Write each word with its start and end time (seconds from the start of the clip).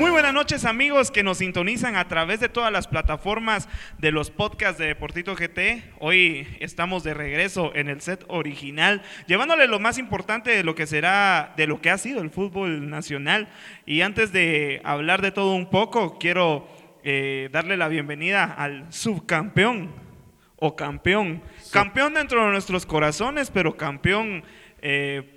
Muy 0.00 0.10
buenas 0.10 0.32
noches 0.32 0.64
amigos 0.64 1.10
que 1.10 1.22
nos 1.22 1.36
sintonizan 1.36 1.94
a 1.94 2.08
través 2.08 2.40
de 2.40 2.48
todas 2.48 2.72
las 2.72 2.88
plataformas 2.88 3.68
de 3.98 4.10
los 4.12 4.30
podcasts 4.30 4.78
de 4.78 4.86
Deportito 4.86 5.34
GT. 5.36 5.92
Hoy 5.98 6.48
estamos 6.58 7.04
de 7.04 7.12
regreso 7.12 7.70
en 7.74 7.90
el 7.90 8.00
set 8.00 8.24
original, 8.28 9.02
llevándole 9.26 9.66
lo 9.66 9.78
más 9.78 9.98
importante 9.98 10.52
de 10.52 10.64
lo 10.64 10.74
que 10.74 10.86
será, 10.86 11.52
de 11.58 11.66
lo 11.66 11.82
que 11.82 11.90
ha 11.90 11.98
sido 11.98 12.22
el 12.22 12.30
fútbol 12.30 12.88
nacional. 12.88 13.50
Y 13.84 14.00
antes 14.00 14.32
de 14.32 14.80
hablar 14.84 15.20
de 15.20 15.32
todo 15.32 15.52
un 15.52 15.68
poco, 15.68 16.18
quiero 16.18 16.66
eh, 17.04 17.50
darle 17.52 17.76
la 17.76 17.88
bienvenida 17.88 18.44
al 18.44 18.90
subcampeón 18.90 19.90
o 20.56 20.76
campeón. 20.76 21.42
Campeón 21.72 22.14
dentro 22.14 22.42
de 22.42 22.52
nuestros 22.52 22.86
corazones, 22.86 23.50
pero 23.50 23.76
campeón... 23.76 24.44
eh, 24.80 25.36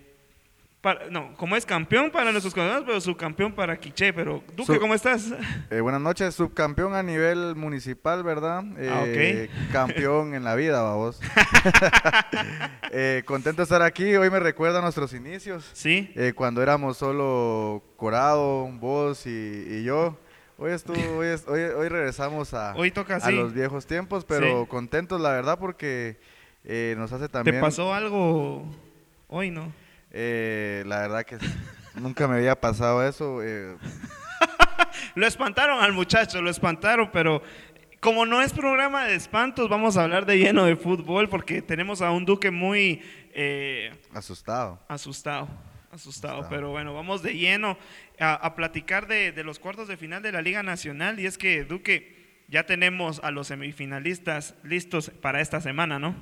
para- 0.84 1.10
no, 1.10 1.34
como 1.38 1.56
es 1.56 1.66
campeón 1.66 2.12
para 2.12 2.30
nuestros 2.32 2.54
corazones, 2.54 2.84
pero 2.86 3.00
subcampeón 3.02 3.54
para 3.54 3.78
Quiché. 3.80 4.12
Pero, 4.14 4.44
Duque, 4.50 4.66
Sub- 4.66 4.80
¿cómo 4.80 4.94
estás? 4.94 5.34
Eh, 5.72 5.80
buenas 5.80 6.02
noches, 6.02 6.36
subcampeón 6.36 6.94
a 6.94 7.02
nivel 7.02 7.56
municipal, 7.56 8.22
¿verdad? 8.22 8.64
Ah, 8.92 9.04
Eh, 9.08 9.50
Campeón 9.72 10.36
en 10.36 10.44
la 10.44 10.56
vida, 10.56 10.82
vamos. 10.84 11.20
Eh, 12.96 13.24
contento 13.26 13.58
de 13.62 13.64
estar 13.64 13.82
aquí. 13.82 14.16
Hoy 14.16 14.30
me 14.30 14.40
recuerda 14.40 14.78
a 14.80 14.82
nuestros 14.84 15.14
inicios, 15.14 15.68
Sí. 15.74 16.12
eh, 16.16 16.34
cuando 16.36 16.62
éramos 16.62 16.98
solo 16.98 17.82
Corado, 17.98 18.68
vos 18.74 19.26
y, 19.26 19.30
y 19.68 19.84
yo. 19.84 20.16
Hoy, 20.60 20.72
estuvo, 20.74 20.96
hoy, 21.18 21.28
es- 21.28 21.48
hoy, 21.48 21.62
hoy 21.62 21.90
regresamos 21.90 22.54
a, 22.54 22.76
Hoy 22.76 22.92
toca 22.92 23.16
a 23.16 23.18
así. 23.18 23.32
los 23.32 23.54
viejos 23.54 23.88
tiempos, 23.88 24.26
pero 24.26 24.64
Sí. 24.64 24.70
contentos, 24.70 25.20
la 25.20 25.32
verdad, 25.32 25.58
porque 25.58 26.18
eh, 26.66 26.94
nos 26.98 27.12
hace 27.12 27.24
¿Te 27.28 27.30
también. 27.34 27.60
pasó 27.62 27.94
algo 27.94 28.64
hoy, 29.28 29.50
no? 29.50 29.72
Eh, 30.14 30.84
la 30.86 31.00
verdad 31.02 31.24
que 31.26 31.38
nunca 31.96 32.28
me 32.28 32.36
había 32.36 32.60
pasado 32.60 33.06
eso. 33.08 33.42
eh, 33.44 33.76
Lo 35.16 35.28
espantaron 35.28 35.82
al 35.84 35.94
muchacho, 35.94 36.42
lo 36.42 36.50
espantaron, 36.50 37.10
pero 37.12 37.42
como 38.00 38.26
no 38.26 38.42
es 38.42 38.52
programa 38.54 39.06
de 39.06 39.16
espantos, 39.16 39.70
vamos 39.70 39.96
a 39.98 40.04
hablar 40.04 40.26
de 40.26 40.38
lleno 40.38 40.66
de 40.66 40.76
fútbol 40.76 41.30
porque 41.30 41.62
tenemos 41.62 42.02
a 42.02 42.12
un 42.12 42.26
Duque 42.26 42.52
muy 42.52 43.02
eh, 43.34 43.92
asustado. 44.14 44.80
asustado. 44.88 45.48
Asustado, 45.92 46.40
Asustado. 46.40 46.48
pero 46.50 46.72
bueno, 46.72 46.94
vamos 46.96 47.22
de 47.22 47.34
lleno 47.36 47.78
a, 48.20 48.34
a 48.34 48.56
platicar 48.56 49.06
de, 49.08 49.32
de 49.32 49.44
los 49.44 49.60
cuartos 49.60 49.88
de 49.88 49.96
final 49.96 50.24
de 50.24 50.32
la 50.32 50.42
Liga 50.42 50.64
Nacional. 50.64 51.20
Y 51.20 51.28
es 51.28 51.38
que, 51.38 51.64
Duque, 51.66 52.44
ya 52.48 52.66
tenemos 52.66 53.20
a 53.24 53.30
los 53.30 53.48
semifinalistas 53.48 54.56
listos 54.64 55.12
para 55.22 55.40
esta 55.40 55.62
semana, 55.62 56.00
¿no? 56.00 56.16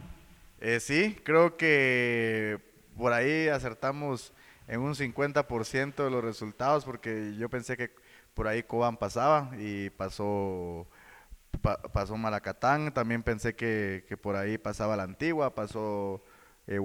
Eh, 0.59 0.81
sí, 0.81 1.15
creo 1.23 1.55
que 1.55 2.59
por 3.01 3.13
ahí 3.13 3.47
acertamos 3.47 4.31
en 4.67 4.79
un 4.79 4.93
50% 4.93 6.03
de 6.03 6.11
los 6.11 6.23
resultados 6.23 6.85
porque 6.85 7.33
yo 7.35 7.49
pensé 7.49 7.75
que 7.75 7.89
por 8.35 8.47
ahí 8.47 8.61
Cobán 8.61 8.95
pasaba 8.95 9.49
y 9.57 9.89
pasó 9.89 10.85
pa- 11.63 11.81
pasó 11.81 12.15
Malacatán, 12.15 12.93
también 12.93 13.23
pensé 13.23 13.55
que, 13.55 14.05
que 14.07 14.17
por 14.17 14.35
ahí 14.35 14.59
pasaba 14.59 14.95
la 14.95 15.01
Antigua, 15.01 15.55
pasó 15.55 16.23
eh, 16.67 16.77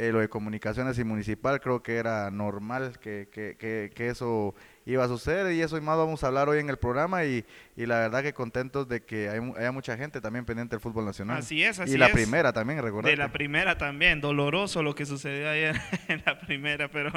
eh, 0.00 0.12
lo 0.12 0.20
de 0.20 0.28
comunicaciones 0.28 0.96
y 0.98 1.04
municipal 1.04 1.60
creo 1.60 1.82
que 1.82 1.96
era 1.96 2.30
normal 2.30 2.98
que, 3.00 3.28
que- 3.32 3.56
que- 3.58 3.90
que 3.94 4.08
eso 4.08 4.54
iba 4.86 5.04
a 5.04 5.08
suceder 5.08 5.52
y 5.52 5.60
eso 5.60 5.76
y 5.76 5.80
más 5.82 5.98
vamos 5.98 6.22
a 6.24 6.28
hablar 6.28 6.48
hoy 6.48 6.60
en 6.60 6.70
el 6.70 6.78
programa 6.78 7.24
y, 7.24 7.44
y 7.76 7.84
la 7.84 7.98
verdad 7.98 8.22
que 8.22 8.32
contentos 8.32 8.88
de 8.88 9.02
que 9.02 9.28
hay, 9.28 9.38
haya 9.58 9.72
mucha 9.72 9.96
gente 9.98 10.20
también 10.22 10.44
pendiente 10.46 10.76
del 10.76 10.80
fútbol 10.80 11.04
nacional. 11.04 11.38
Así 11.38 11.62
es, 11.62 11.78
así 11.80 11.94
Y 11.94 11.98
la 11.98 12.06
es. 12.06 12.12
primera 12.12 12.52
también, 12.54 12.80
recordate. 12.80 13.10
De 13.10 13.16
la 13.18 13.30
primera 13.32 13.76
también, 13.76 14.20
doloroso 14.22 14.82
lo 14.82 14.94
que 14.94 15.04
sucedió 15.04 15.50
ayer 15.50 15.76
en 16.08 16.22
la 16.24 16.38
primera, 16.40 16.88
pero... 16.88 17.10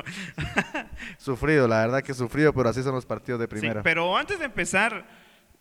Sufrido, 1.17 1.67
la 1.67 1.79
verdad 1.85 2.01
que 2.01 2.13
sufrido, 2.13 2.53
pero 2.53 2.69
así 2.69 2.83
son 2.83 2.95
los 2.95 3.05
partidos 3.05 3.39
de 3.39 3.45
Sí, 3.45 3.51
primera. 3.51 3.83
pero 3.83 4.17
antes 4.17 4.39
de 4.39 4.45
empezar, 4.45 5.05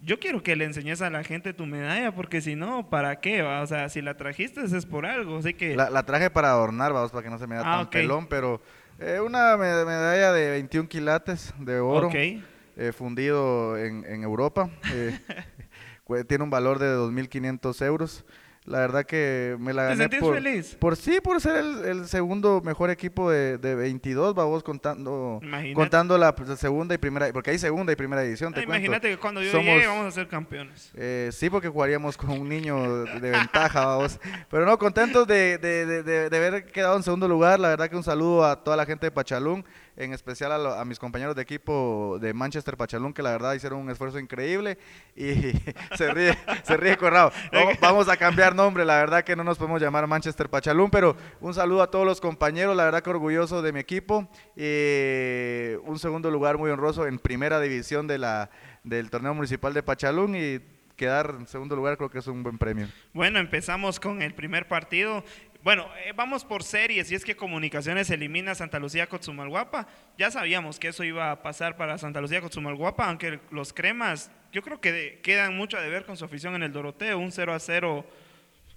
yo 0.03 0.19
quiero 0.19 0.43
que 0.43 0.57
le 0.57 0.65
enseñes 0.65 1.03
a 1.03 1.11
la 1.11 1.23
gente 1.25 1.53
tu 1.53 1.67
medalla, 1.67 2.13
porque 2.13 2.41
si 2.41 2.57
no, 2.57 2.89
¿para 2.89 3.21
qué? 3.21 3.43
va? 3.43 3.63
O 3.63 3.67
sea, 3.67 3.89
si 3.89 4.01
la 4.03 4.17
trajiste 4.17 4.63
es 4.65 4.87
por 4.87 5.07
algo, 5.07 5.39
así 5.39 5.55
que... 5.55 5.77
La, 5.77 5.91
la 5.91 6.05
traje 6.05 6.31
para 6.31 6.51
adornar, 6.51 6.93
vamos, 6.93 7.11
para 7.11 7.23
que 7.23 7.31
no 7.31 7.39
se 7.39 7.47
me 7.47 7.57
vea 7.57 7.65
Ah, 7.67 7.79
tan 7.79 7.91
pelón, 7.91 8.27
pero 8.27 8.61
eh, 8.99 9.21
una 9.21 9.57
me- 9.57 9.85
medalla 9.85 10.33
de 10.33 10.51
21 10.51 10.89
quilates 10.89 11.53
de 11.59 11.81
oro, 11.81 12.11
eh, 12.15 12.93
fundido 12.93 13.77
en, 13.79 14.05
en 14.07 14.23
Europa. 14.23 14.71
eh, 14.93 15.19
tiene 16.29 16.45
un 16.45 16.51
valor 16.51 16.79
de 16.79 16.87
2.500 16.97 17.85
euros. 17.87 18.25
La 18.71 18.79
verdad 18.79 19.05
que 19.05 19.57
me 19.59 19.73
la 19.73 19.83
¿Te 19.83 19.89
gané 19.89 20.03
sentís 20.05 20.21
por, 20.21 20.35
feliz? 20.35 20.77
por 20.79 20.97
sí, 20.97 21.21
por 21.21 21.41
ser 21.41 21.57
el, 21.57 21.85
el 21.85 22.07
segundo 22.07 22.61
mejor 22.65 22.89
equipo 22.91 23.29
de, 23.31 23.59
de 23.59 23.75
22, 23.75 24.35
vamos, 24.35 24.63
contando, 24.63 25.41
Imagínate. 25.43 25.75
contando 25.75 26.17
la 26.17 26.35
pues, 26.37 26.57
segunda 26.59 26.95
y 26.95 26.99
primera, 26.99 27.33
porque 27.33 27.51
hay 27.51 27.59
segunda 27.59 27.93
y 27.93 27.97
primera 27.97 28.23
edición, 28.23 28.55
te 28.55 28.61
Ah, 28.61 28.63
imagínate 28.63 29.11
que 29.11 29.17
cuando 29.17 29.43
yo 29.43 29.51
Somos- 29.51 29.65
llegue 29.75 29.87
vamos 29.89 30.07
a 30.07 30.11
ser 30.13 30.29
campeones. 30.29 30.93
Eh, 30.95 31.31
sí, 31.33 31.51
porque 31.51 31.69
jugaríamos 31.69 32.17
con 32.17 32.31
un 32.31 32.49
niño 32.49 33.05
de 33.07 33.31
ventaja, 33.31 33.85
vamos. 33.87 34.21
Pero 34.49 34.65
no, 34.65 34.79
contentos 34.79 35.27
de, 35.27 35.59
de- 35.59 35.85
de- 35.87 36.03
de- 36.05 36.31
de 36.31 36.37
haber 36.37 36.65
quedado 36.67 36.97
en 36.97 37.03
segundo 37.03 37.27
lugar. 37.27 37.59
La 37.59 37.71
verdad 37.71 37.91
que 37.91 37.97
un 37.97 38.05
saludo 38.05 38.45
a 38.45 38.63
toda 38.63 38.77
la 38.77 38.87
gente 38.87 39.07
de 39.07 39.11
Pachalún, 39.11 39.65
en 39.97 40.13
especial 40.13 40.53
a, 40.53 40.59
lo- 40.59 40.75
a 40.75 40.85
mis 40.85 40.99
compañeros 40.99 41.35
de 41.37 41.43
equipo 41.43 42.19
de 42.21 42.33
Manchester 42.35 42.77
Pachalún, 42.77 43.13
que 43.13 43.23
la 43.23 43.31
verdad 43.33 43.55
hicieron 43.55 43.79
un 43.81 43.91
esfuerzo 43.91 44.19
increíble. 44.19 44.79
Y 45.17 45.35
se 45.97 46.11
ríe, 46.13 46.37
se 46.63 46.77
ríe 46.77 46.97
Corrado. 46.97 47.33
Vamos, 47.53 47.75
vamos 47.81 48.09
a 48.09 48.17
cambiar 48.17 48.55
nombre, 48.55 48.85
la 48.85 48.97
verdad 48.97 49.25
que 49.25 49.37
no 49.37 49.45
nos 49.45 49.59
podemos 49.59 49.81
llamar 49.81 50.07
Manchester 50.07 50.49
Pachalún, 50.49 50.91
pero 50.91 51.17
un 51.41 51.53
saludo 51.55 51.83
a 51.83 51.91
todos 51.91 52.07
los 52.07 52.21
compañeros, 52.21 52.77
la 52.77 52.85
verdad 52.85 53.03
que 53.03 53.11
orgulloso 53.11 53.63
de 53.63 53.73
mi 53.73 53.81
equipo. 53.81 54.29
Eh, 54.57 55.79
un 55.85 55.99
segundo 55.99 56.31
lugar 56.31 56.57
muy 56.59 56.71
honroso 56.71 57.07
en 57.07 57.19
primera 57.19 57.61
división 57.61 58.07
de 58.07 58.19
la, 58.19 58.51
del 58.85 59.11
torneo 59.11 59.35
municipal 59.35 59.75
de 59.75 59.83
Pachalún 59.83 60.35
y 60.37 60.61
quedar 60.97 61.35
en 61.39 61.47
segundo 61.47 61.75
lugar 61.77 61.97
creo 61.97 62.11
que 62.11 62.19
es 62.19 62.27
un 62.27 62.43
buen 62.43 62.59
premio. 62.59 62.87
Bueno, 63.15 63.39
empezamos 63.39 63.99
con 63.99 64.21
el 64.23 64.35
primer 64.35 64.69
partido. 64.69 65.25
Bueno, 65.63 65.87
eh, 66.07 66.13
vamos 66.17 66.45
por 66.45 66.63
series. 66.63 67.11
Y 67.11 67.15
es 67.15 67.25
que 67.25 67.37
Comunicaciones 67.37 68.09
elimina 68.11 68.53
a 68.53 68.55
Santa 68.55 68.79
Lucía 68.79 69.07
Cotzumalguapa. 69.09 69.87
Ya 70.17 70.31
sabíamos 70.31 70.79
que 70.79 70.89
eso 70.89 71.05
iba 71.05 71.31
a 71.31 71.43
pasar 71.43 71.77
para 71.77 71.99
Santa 71.99 72.21
Lucía 72.21 72.41
Cotzumalguapa, 72.41 73.07
aunque 73.07 73.41
los 73.51 73.73
cremas, 73.73 74.31
yo 74.53 74.63
creo 74.63 74.81
que 74.81 74.91
de- 74.93 75.21
quedan 75.21 75.57
mucho 75.57 75.77
a 75.77 75.83
deber 75.83 76.07
con 76.07 76.17
su 76.17 76.25
afición 76.25 76.55
en 76.55 76.63
el 76.63 76.73
Doroteo, 76.73 77.19
un 77.19 77.31
0 77.31 77.53
a 77.53 77.59
0. 77.59 78.07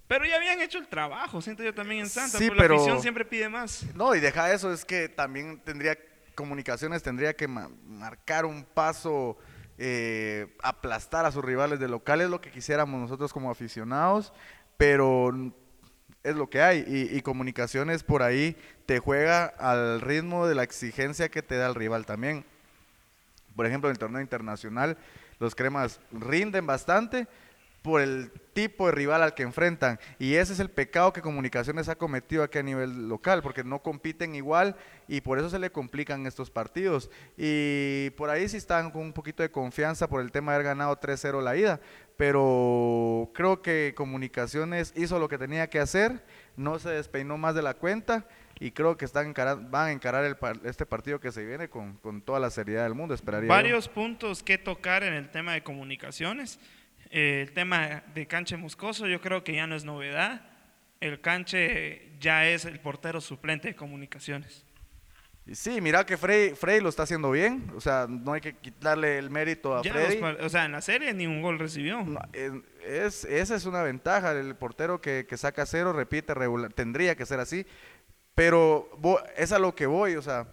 Pero 0.06 0.26
ya 0.26 0.36
habían 0.36 0.60
hecho 0.60 0.76
el 0.76 0.86
trabajo, 0.86 1.40
siento 1.40 1.62
yo 1.62 1.72
también 1.72 2.00
en 2.02 2.08
Santa. 2.10 2.36
Sí, 2.36 2.50
pero 2.50 2.74
la 2.74 2.80
afición 2.82 3.00
siempre 3.00 3.24
pide 3.24 3.48
más. 3.48 3.86
No, 3.94 4.14
y 4.14 4.20
deja 4.20 4.52
eso, 4.52 4.70
es 4.70 4.84
que 4.84 5.08
también 5.08 5.60
tendría, 5.64 5.96
comunicaciones 6.34 7.02
tendría 7.02 7.34
que 7.34 7.48
ma- 7.48 7.70
marcar 7.86 8.44
un 8.44 8.62
paso, 8.64 9.38
eh, 9.78 10.54
aplastar 10.62 11.24
a 11.24 11.32
sus 11.32 11.42
rivales 11.42 11.80
de 11.80 11.88
local, 11.88 12.20
es 12.20 12.28
lo 12.28 12.42
que 12.42 12.50
quisiéramos 12.50 13.00
nosotros 13.00 13.32
como 13.32 13.50
aficionados, 13.50 14.34
pero 14.76 15.32
es 16.24 16.34
lo 16.34 16.50
que 16.50 16.62
hay, 16.62 16.84
y, 16.88 17.16
y 17.16 17.22
comunicaciones 17.22 18.02
por 18.02 18.22
ahí 18.22 18.56
te 18.86 18.98
juega 18.98 19.44
al 19.44 20.00
ritmo 20.00 20.46
de 20.46 20.54
la 20.54 20.62
exigencia 20.62 21.28
que 21.28 21.42
te 21.42 21.56
da 21.56 21.68
el 21.68 21.74
rival 21.74 22.06
también. 22.06 22.44
Por 23.54 23.66
ejemplo, 23.66 23.88
en 23.88 23.92
el 23.92 23.98
torneo 23.98 24.20
internacional, 24.20 24.96
los 25.38 25.54
cremas 25.54 26.00
rinden 26.10 26.66
bastante 26.66 27.28
por 27.84 28.00
el 28.00 28.32
tipo 28.54 28.86
de 28.86 28.92
rival 28.92 29.22
al 29.22 29.34
que 29.34 29.42
enfrentan. 29.42 30.00
Y 30.18 30.36
ese 30.36 30.54
es 30.54 30.58
el 30.58 30.70
pecado 30.70 31.12
que 31.12 31.20
Comunicaciones 31.20 31.90
ha 31.90 31.96
cometido 31.96 32.42
aquí 32.42 32.56
a 32.56 32.62
nivel 32.62 33.10
local, 33.10 33.42
porque 33.42 33.62
no 33.62 33.80
compiten 33.80 34.34
igual 34.34 34.74
y 35.06 35.20
por 35.20 35.38
eso 35.38 35.50
se 35.50 35.58
le 35.58 35.70
complican 35.70 36.26
estos 36.26 36.50
partidos. 36.50 37.10
Y 37.36 38.08
por 38.16 38.30
ahí 38.30 38.48
sí 38.48 38.56
están 38.56 38.90
con 38.90 39.02
un 39.02 39.12
poquito 39.12 39.42
de 39.42 39.50
confianza 39.50 40.08
por 40.08 40.22
el 40.22 40.32
tema 40.32 40.52
de 40.52 40.56
haber 40.56 40.68
ganado 40.68 40.98
3-0 40.98 41.42
la 41.42 41.56
ida, 41.56 41.78
pero 42.16 43.30
creo 43.34 43.62
que 43.62 43.92
Comunicaciones 43.96 44.92
hizo 44.96 45.18
lo 45.18 45.28
que 45.28 45.38
tenía 45.38 45.68
que 45.68 45.80
hacer, 45.80 46.24
no 46.56 46.78
se 46.78 46.90
despeinó 46.90 47.38
más 47.38 47.54
de 47.54 47.62
la 47.62 47.74
cuenta 47.74 48.26
y 48.60 48.70
creo 48.70 48.96
que 48.96 49.04
están 49.04 49.32
van 49.70 49.88
a 49.88 49.92
encarar 49.92 50.24
el 50.24 50.36
este 50.64 50.86
partido 50.86 51.20
que 51.20 51.32
se 51.32 51.44
viene 51.44 51.68
con, 51.68 51.94
con 51.94 52.22
toda 52.22 52.38
la 52.38 52.50
seriedad 52.50 52.84
del 52.84 52.94
mundo, 52.94 53.14
esperaría. 53.14 53.48
Varios 53.48 53.88
puntos 53.88 54.42
que 54.42 54.58
tocar 54.58 55.02
en 55.02 55.14
el 55.14 55.30
tema 55.30 55.54
de 55.54 55.62
comunicaciones. 55.62 56.60
Eh, 57.10 57.42
el 57.42 57.52
tema 57.52 58.02
de 58.14 58.26
Canche 58.26 58.56
Moscoso 58.56 59.06
yo 59.06 59.20
creo 59.20 59.42
que 59.42 59.54
ya 59.54 59.66
no 59.66 59.74
es 59.74 59.84
novedad. 59.84 60.42
El 61.00 61.20
Canche 61.20 62.12
ya 62.20 62.46
es 62.48 62.64
el 62.64 62.78
portero 62.80 63.20
suplente 63.20 63.68
de 63.68 63.76
comunicaciones. 63.76 64.64
Sí, 65.52 65.80
mira 65.82 66.06
que 66.06 66.16
Frey, 66.16 66.54
Frey 66.54 66.80
lo 66.80 66.88
está 66.88 67.02
haciendo 67.02 67.30
bien. 67.30 67.70
O 67.76 67.80
sea, 67.80 68.06
no 68.08 68.32
hay 68.32 68.40
que 68.40 68.56
quitarle 68.56 69.18
el 69.18 69.28
mérito 69.28 69.76
a 69.76 69.82
Ya 69.82 69.92
Freddy. 69.92 70.18
los 70.18 70.40
o 70.40 70.48
sea, 70.48 70.64
en 70.64 70.72
la 70.72 70.80
serie 70.80 71.12
ni 71.12 71.26
un 71.26 71.42
gol 71.42 71.58
recibió. 71.58 72.02
No, 72.02 72.18
es, 72.82 73.24
esa 73.26 73.54
es 73.54 73.66
una 73.66 73.82
ventaja. 73.82 74.32
El 74.32 74.54
portero 74.56 75.00
que, 75.02 75.26
que 75.28 75.36
saca 75.36 75.66
cero 75.66 75.92
repite 75.92 76.32
regular. 76.32 76.72
Tendría 76.72 77.14
que 77.14 77.26
ser 77.26 77.40
así. 77.40 77.66
Pero 78.34 78.88
vo- 78.98 79.22
es 79.36 79.52
a 79.52 79.58
lo 79.58 79.74
que 79.74 79.84
voy. 79.86 80.16
O 80.16 80.22
sea, 80.22 80.46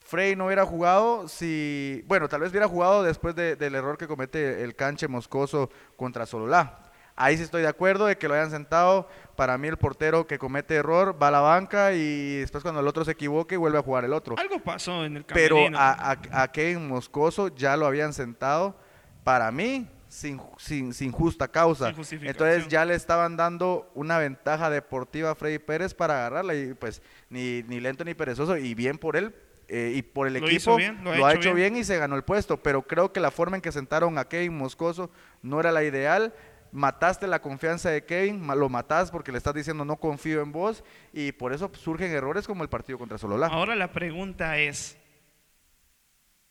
Frey 0.00 0.34
no 0.34 0.46
hubiera 0.46 0.66
jugado 0.66 1.28
si. 1.28 2.02
Bueno, 2.06 2.28
tal 2.28 2.40
vez 2.40 2.50
hubiera 2.50 2.66
jugado 2.68 3.04
después 3.04 3.36
de- 3.36 3.54
del 3.54 3.76
error 3.76 3.96
que 3.96 4.08
comete 4.08 4.64
el 4.64 4.74
canche 4.74 5.06
moscoso 5.06 5.70
contra 5.96 6.26
Sololá. 6.26 6.82
Ahí 7.16 7.36
sí 7.38 7.42
estoy 7.42 7.62
de 7.62 7.68
acuerdo 7.68 8.06
de 8.06 8.18
que 8.18 8.28
lo 8.28 8.34
hayan 8.34 8.50
sentado. 8.50 9.08
Para 9.36 9.56
mí, 9.58 9.68
el 9.68 9.76
portero 9.78 10.26
que 10.26 10.38
comete 10.38 10.74
error 10.74 11.16
va 11.20 11.28
a 11.28 11.30
la 11.30 11.40
banca 11.40 11.92
y 11.94 12.36
después, 12.40 12.62
cuando 12.62 12.80
el 12.80 12.86
otro 12.88 13.04
se 13.04 13.12
equivoque, 13.12 13.56
vuelve 13.56 13.78
a 13.78 13.82
jugar 13.82 14.04
el 14.04 14.12
otro. 14.12 14.34
Algo 14.38 14.58
pasó 14.60 15.04
en 15.04 15.16
el 15.16 15.24
Pero 15.24 15.58
a, 15.74 16.12
a, 16.12 16.42
a 16.42 16.52
Kevin 16.52 16.86
Moscoso 16.88 17.48
ya 17.48 17.76
lo 17.76 17.86
habían 17.86 18.12
sentado, 18.12 18.76
para 19.24 19.50
mí, 19.50 19.88
sin, 20.08 20.40
sin, 20.58 20.92
sin 20.94 21.10
justa 21.10 21.48
causa. 21.48 21.92
Sin. 22.04 22.24
Entonces 22.26 22.68
ya 22.68 22.84
le 22.84 22.94
estaban 22.94 23.36
dando 23.36 23.90
una 23.94 24.18
ventaja 24.18 24.68
deportiva 24.70 25.30
a 25.30 25.34
Freddy 25.34 25.58
Pérez 25.58 25.94
para 25.94 26.14
agarrarla 26.18 26.54
y 26.54 26.74
pues 26.74 27.02
ni, 27.30 27.62
ni 27.64 27.80
lento 27.80 28.04
ni 28.04 28.14
perezoso 28.14 28.56
y 28.56 28.74
bien 28.74 28.98
por 28.98 29.16
él. 29.16 29.34
eh, 29.68 29.92
y 29.96 30.02
por 30.02 30.28
el 30.28 30.34
Lo 30.34 30.46
equipo 30.46 30.76
bien, 30.76 31.02
lo 31.02 31.10
ha 31.10 31.28
ha 31.28 31.32
hecho 31.32 31.40
hecho 31.48 31.54
bien. 31.54 31.72
bien. 31.72 31.82
y 31.82 31.84
se 31.84 31.98
ganó 31.98 32.14
el 32.16 32.22
puesto, 32.22 32.58
pero 32.62 32.82
creo 32.82 33.12
que 33.12 33.20
la 33.20 33.30
forma 33.32 33.56
en 33.56 33.62
que 33.62 33.72
sentaron 33.72 34.16
a 34.16 34.26
Kevin 34.28 34.56
Moscoso 34.56 35.10
no 35.42 35.58
era 35.60 35.72
la 35.72 35.82
ideal. 35.82 36.32
Mataste 36.72 37.26
la 37.26 37.40
confianza 37.40 37.90
de 37.90 38.04
Kevin, 38.04 38.46
lo 38.46 38.68
matás 38.68 39.10
porque 39.10 39.32
le 39.32 39.38
estás 39.38 39.54
diciendo 39.54 39.84
no 39.84 39.96
confío 39.96 40.42
en 40.42 40.52
vos 40.52 40.84
y 41.12 41.32
por 41.32 41.52
eso 41.52 41.70
surgen 41.74 42.10
errores 42.12 42.46
como 42.46 42.62
el 42.62 42.68
partido 42.68 42.98
contra 42.98 43.18
Sololá. 43.18 43.46
Ahora 43.46 43.74
la 43.74 43.92
pregunta 43.92 44.58
es, 44.58 44.98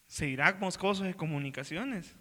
¿seguirá 0.08 0.56
Moscoso 0.60 1.04
de 1.04 1.14
comunicaciones? 1.14 2.16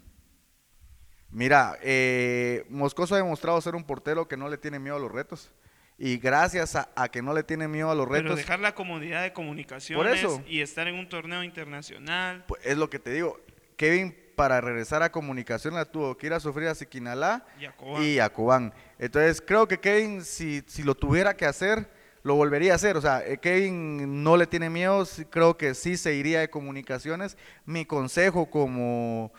Mira, 1.29 1.77
eh, 1.81 2.65
Moscoso 2.69 3.15
ha 3.15 3.17
demostrado 3.17 3.59
ser 3.61 3.75
un 3.75 3.83
portero 3.83 4.27
que 4.27 4.37
no 4.37 4.47
le 4.49 4.57
tiene 4.57 4.79
miedo 4.79 4.95
a 4.95 4.99
los 4.99 5.11
retos. 5.11 5.51
Y 5.97 6.17
gracias 6.17 6.75
a, 6.75 6.89
a 6.95 7.07
que 7.07 7.21
no 7.21 7.33
le 7.33 7.43
tiene 7.43 7.69
miedo 7.69 7.89
a 7.89 7.95
los 7.95 8.07
Pero 8.07 8.23
retos, 8.23 8.35
dejar 8.37 8.59
la 8.59 8.75
comodidad 8.75 9.23
de 9.23 9.31
comunicaciones 9.31 10.19
eso. 10.19 10.43
y 10.45 10.59
estar 10.59 10.87
en 10.89 10.95
un 10.95 11.07
torneo 11.07 11.41
internacional. 11.41 12.43
pues, 12.47 12.61
es 12.65 12.77
lo 12.77 12.89
que 12.89 12.99
te 12.99 13.11
digo. 13.11 13.39
Kevin, 13.77 14.13
para 14.35 14.61
regresar 14.61 15.01
a 15.03 15.11
comunicación, 15.11 15.73
la 15.73 15.85
tuvo 15.85 16.17
que 16.17 16.27
ir 16.27 16.33
a 16.33 16.39
sufrir 16.39 16.67
a 16.67 16.75
Siquinalá 16.75 17.45
Y 17.59 17.65
a 17.65 17.71
Cobán. 17.71 18.03
y 18.03 18.19
a 18.19 18.29
Cobán. 18.29 18.73
Entonces, 18.99 19.41
creo 19.41 19.67
que 19.67 19.79
Kevin, 19.79 20.23
si, 20.23 20.63
si 20.67 20.83
lo 20.83 20.95
tuviera 20.95 21.35
que 21.35 21.45
hacer, 21.45 21.89
lo 22.25 22.35
volvería 22.35 22.73
a 22.73 22.75
hacer. 22.75 22.97
O 22.97 23.01
sea, 23.01 23.23
eh, 23.25 23.37
Kevin 23.37 24.23
no 24.23 24.35
le 24.35 24.47
tiene 24.47 24.69
miedo, 24.69 25.05
creo 25.29 25.57
que 25.57 25.75
sí 25.75 25.95
se 25.95 26.15
iría 26.15 26.39
de 26.39 26.49
comunicaciones. 26.49 27.37
Mi 27.65 27.85
consejo 27.85 28.47
como, 28.47 29.31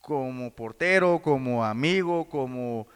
como 0.00 0.50
portero, 0.50 1.20
como 1.22 1.62
amigo, 1.62 2.26
como, 2.28 2.88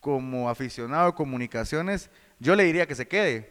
como 0.00 0.50
aficionado 0.50 1.06
de 1.06 1.14
comunicaciones, 1.14 2.10
yo 2.40 2.56
le 2.56 2.64
diría 2.64 2.86
que 2.88 2.96
se 2.96 3.06
quede. 3.06 3.50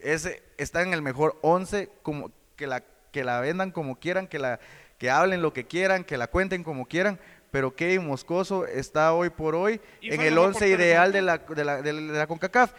Ese, 0.00 0.42
está 0.56 0.80
en 0.80 0.94
el 0.94 1.02
mejor 1.02 1.38
11, 1.42 1.90
como, 2.02 2.32
que, 2.56 2.66
la, 2.66 2.82
que 3.10 3.24
la 3.24 3.38
vendan 3.40 3.70
como 3.70 3.96
quieran, 4.00 4.26
que, 4.26 4.38
la, 4.38 4.60
que 5.02 5.10
hablen 5.10 5.42
lo 5.42 5.52
que 5.52 5.64
quieran, 5.66 6.04
que 6.04 6.16
la 6.16 6.28
cuenten 6.28 6.62
como 6.62 6.86
quieran. 6.86 7.18
Pero 7.50 7.74
Kevin 7.74 8.06
Moscoso 8.06 8.66
está 8.66 9.12
hoy 9.12 9.30
por 9.30 9.56
hoy 9.56 9.80
en 10.00 10.20
el 10.20 10.28
el 10.28 10.34
mejor 10.34 10.46
11 10.50 10.52
portero 10.60 10.78
del 10.78 10.86
ideal 10.86 11.12
de 11.12 11.22
la, 11.22 11.38
de, 11.38 11.64
la, 11.64 11.82
de 11.82 11.92
la- 11.92 12.12
de 12.12 12.18
la 12.20 12.26
CONCACAF. 12.28 12.72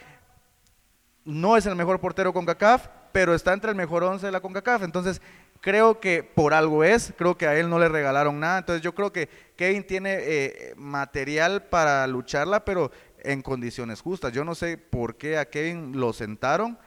No 1.26 1.58
es 1.58 1.66
el 1.66 1.76
mejor 1.76 2.00
portero 2.00 2.32
CONCACAF, 2.32 2.88
pero 3.12 3.36
está 3.36 3.52
entre 3.52 3.72
el 3.72 3.76
mejor 3.76 4.04
11 4.06 4.26
de 4.26 4.32
la 4.32 4.40
CONCACAF. 4.40 4.84
Entonces, 4.84 5.22
creo 5.60 6.00
que 6.00 6.24
por 6.24 6.54
algo 6.54 6.86
es, 6.86 7.14
creo 7.18 7.38
que 7.38 7.46
a 7.46 7.56
él 7.60 7.70
no 7.70 7.78
le 7.78 7.90
regalaron 7.90 8.40
nada. 8.40 8.60
Entonces, 8.60 8.82
yo 8.82 8.96
creo 8.96 9.12
que 9.12 9.28
Kevin 9.58 9.84
tiene 9.86 10.16
eh, 10.22 10.74
material 10.78 11.64
para 11.64 12.08
lucharla, 12.08 12.64
pero 12.64 12.90
en 13.20 13.42
condiciones 13.42 14.00
justas. 14.00 14.32
Yo 14.32 14.46
no 14.46 14.56
sé 14.56 14.78
por 14.78 15.18
qué 15.18 15.38
a 15.38 15.44
Kevin 15.50 16.00
lo 16.00 16.14
sentaron 16.14 16.78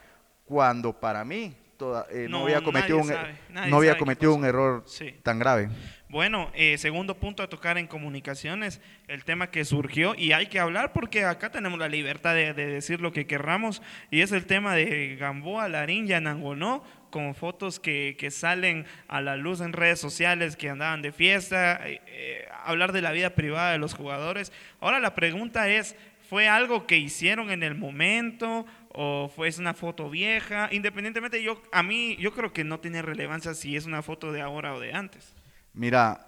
cuando 0.47 0.99
para 0.99 1.27
mí 1.27 1.55
toda- 1.77 2.07
eh, 2.11 2.27
no, 2.29 2.39
No, 2.39 2.45
había 2.45 2.61
cometido, 2.63 2.99
un, 2.99 3.09
sabe, 3.09 3.35
nadie 3.51 3.71
no 3.71 3.77
había 3.77 3.97
cometido 3.99 4.35
un 4.35 4.45
error 4.45 4.83
Sí. 4.87 5.15
tan 5.23 5.39
grave. 5.39 5.69
Bueno, 6.09 6.51
eh, 6.55 6.79
segundo 6.79 7.17
punto 7.19 7.43
a 7.43 7.49
tocar 7.49 7.79
en 7.79 7.87
comunicaciones, 7.89 8.81
el 9.09 9.25
tema 9.25 9.51
que 9.51 9.65
surgió 9.65 10.15
y 10.17 10.33
hay 10.33 10.47
que 10.47 10.61
hablar 10.61 10.93
porque 10.93 11.25
acá 11.25 11.51
tenemos 11.51 11.79
la 11.79 11.89
libertad 11.89 12.35
de, 12.35 12.55
de 12.55 12.67
decir 12.67 13.01
lo 13.01 13.13
que 13.13 13.27
querramos 13.27 13.83
y 14.11 14.21
es 14.21 14.31
el 14.33 14.47
tema 14.47 14.75
de 14.75 15.17
Gamboa, 15.19 15.69
Larín 15.69 16.07
y 16.09 16.13
Anangonó 16.13 16.85
con 17.11 17.35
fotos 17.35 17.81
que, 17.81 18.17
que 18.19 18.31
salen 18.31 18.85
a 19.09 19.21
la 19.21 19.37
luz 19.37 19.61
en 19.61 19.73
redes 19.73 19.99
sociales 20.01 20.57
que 20.57 20.69
andaban 20.71 21.03
de 21.03 21.13
fiesta, 21.13 21.81
eh, 21.85 22.47
hablar 22.65 22.93
de 22.93 23.03
la 23.03 23.11
vida 23.13 23.31
privada 23.31 23.73
de 23.73 23.79
los 23.79 23.95
jugadores. 23.95 24.53
Ahora 24.81 25.01
la 25.01 25.15
pregunta 25.15 25.69
es, 25.69 25.97
¿fue 26.29 26.49
algo 26.49 26.87
que 26.87 26.99
hicieron 26.99 27.51
en 27.51 27.63
el 27.63 27.75
momento 27.75 28.67
o 28.97 29.29
fue 29.35 29.47
es 29.49 29.59
una 29.59 29.75
foto 29.75 30.09
vieja? 30.11 30.69
Independientemente, 30.73 31.43
yo 31.43 31.61
a 31.71 31.83
mí 31.83 32.17
yo 32.19 32.33
creo 32.33 32.53
que 32.53 32.65
no 32.65 32.81
tiene 32.81 33.03
relevancia 33.03 33.55
si 33.55 33.77
es 33.77 33.85
una 33.87 34.03
foto 34.03 34.33
de 34.33 34.41
ahora 34.41 34.75
o 34.75 34.81
de 34.81 34.93
antes. 34.95 35.35
Mira, 35.75 36.27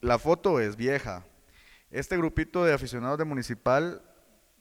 la 0.00 0.18
foto 0.18 0.60
es 0.60 0.76
vieja. 0.76 1.24
Este 1.90 2.16
grupito 2.16 2.64
de 2.64 2.72
aficionados 2.74 3.18
de 3.18 3.24
Municipal 3.24 4.02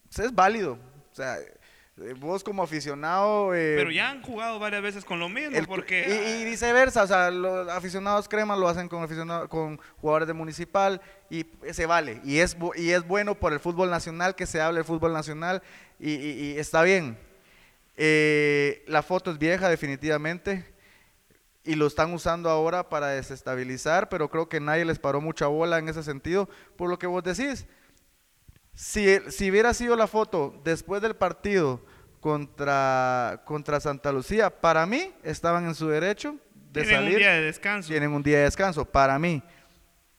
pues, 0.06 0.20
es 0.20 0.34
válido. 0.34 0.74
O 1.12 1.16
sea, 1.16 1.38
eh, 1.40 2.14
vos 2.18 2.44
como 2.44 2.64
aficionado... 2.64 3.54
eh, 3.54 3.74
Pero 3.78 3.92
ya 3.92 4.10
han 4.10 4.22
jugado 4.22 4.58
varias 4.60 4.82
veces 4.82 5.04
con 5.06 5.20
lo 5.20 5.28
mismo, 5.30 5.58
el- 5.58 5.68
porque... 5.68 6.06
y, 6.08 6.42
y 6.42 6.46
viceversa, 6.46 7.04
o 7.04 7.08
sea, 7.08 7.30
los 7.32 7.68
aficionados 7.70 8.28
crema 8.30 8.56
lo 8.56 8.68
hacen 8.70 8.88
con 8.88 9.04
aficionados, 9.04 9.50
con 9.50 9.78
jugadores 9.98 10.28
de 10.28 10.34
municipal 10.34 11.02
y 11.30 11.46
se 11.72 11.86
vale. 11.86 12.22
Y 12.24 12.40
es, 12.40 12.56
y 12.76 12.92
es 12.92 13.06
bueno 13.06 13.36
por 13.36 13.52
el 13.54 13.60
fútbol 13.60 13.90
nacional 13.90 14.36
que 14.36 14.46
se 14.46 14.62
hable 14.62 14.78
del 14.78 14.86
fútbol 14.86 15.12
nacional 15.14 15.62
y, 16.00 16.14
y- 16.14 16.52
y 16.54 16.58
está 16.58 16.82
bien. 16.84 17.18
Eh, 18.04 18.84
la 18.88 19.04
foto 19.04 19.30
es 19.30 19.38
vieja 19.38 19.70
definitivamente 19.70 20.66
y 21.64 21.76
lo 21.76 21.86
están 21.86 22.12
usando 22.16 22.50
ahora 22.50 22.90
para 22.90 23.10
desestabilizar, 23.10 24.10
pero 24.10 24.28
creo 24.28 24.50
que 24.50 24.60
nadie 24.60 24.86
les 24.86 24.98
paró 24.98 25.22
mucha 25.22 25.46
bola 25.46 25.78
en 25.78 25.88
ese 25.88 26.02
sentido, 26.02 26.50
por 26.78 26.90
lo 26.90 26.98
que 26.98 27.06
vos 27.06 27.22
decís. 27.22 27.68
Si, 28.74 29.06
si 29.30 29.52
hubiera 29.52 29.72
sido 29.76 29.96
la 29.96 30.08
foto 30.08 30.60
después 30.64 31.04
del 31.04 31.16
partido 31.16 31.86
contra, 32.20 33.44
contra 33.46 33.80
Santa 33.80 34.12
Lucía, 34.12 34.50
para 34.50 34.88
mí 34.88 35.14
estaban 35.22 35.68
en 35.68 35.76
su 35.76 35.88
derecho 35.88 36.38
de 36.72 36.82
tienen 36.82 36.96
salir. 36.96 37.14
un 37.14 37.20
día 37.20 37.34
de 37.34 37.42
descanso. 37.44 37.88
Tienen 37.90 38.12
un 38.14 38.24
día 38.24 38.38
de 38.40 38.44
descanso, 38.46 38.84
para 38.84 39.20
mí. 39.20 39.44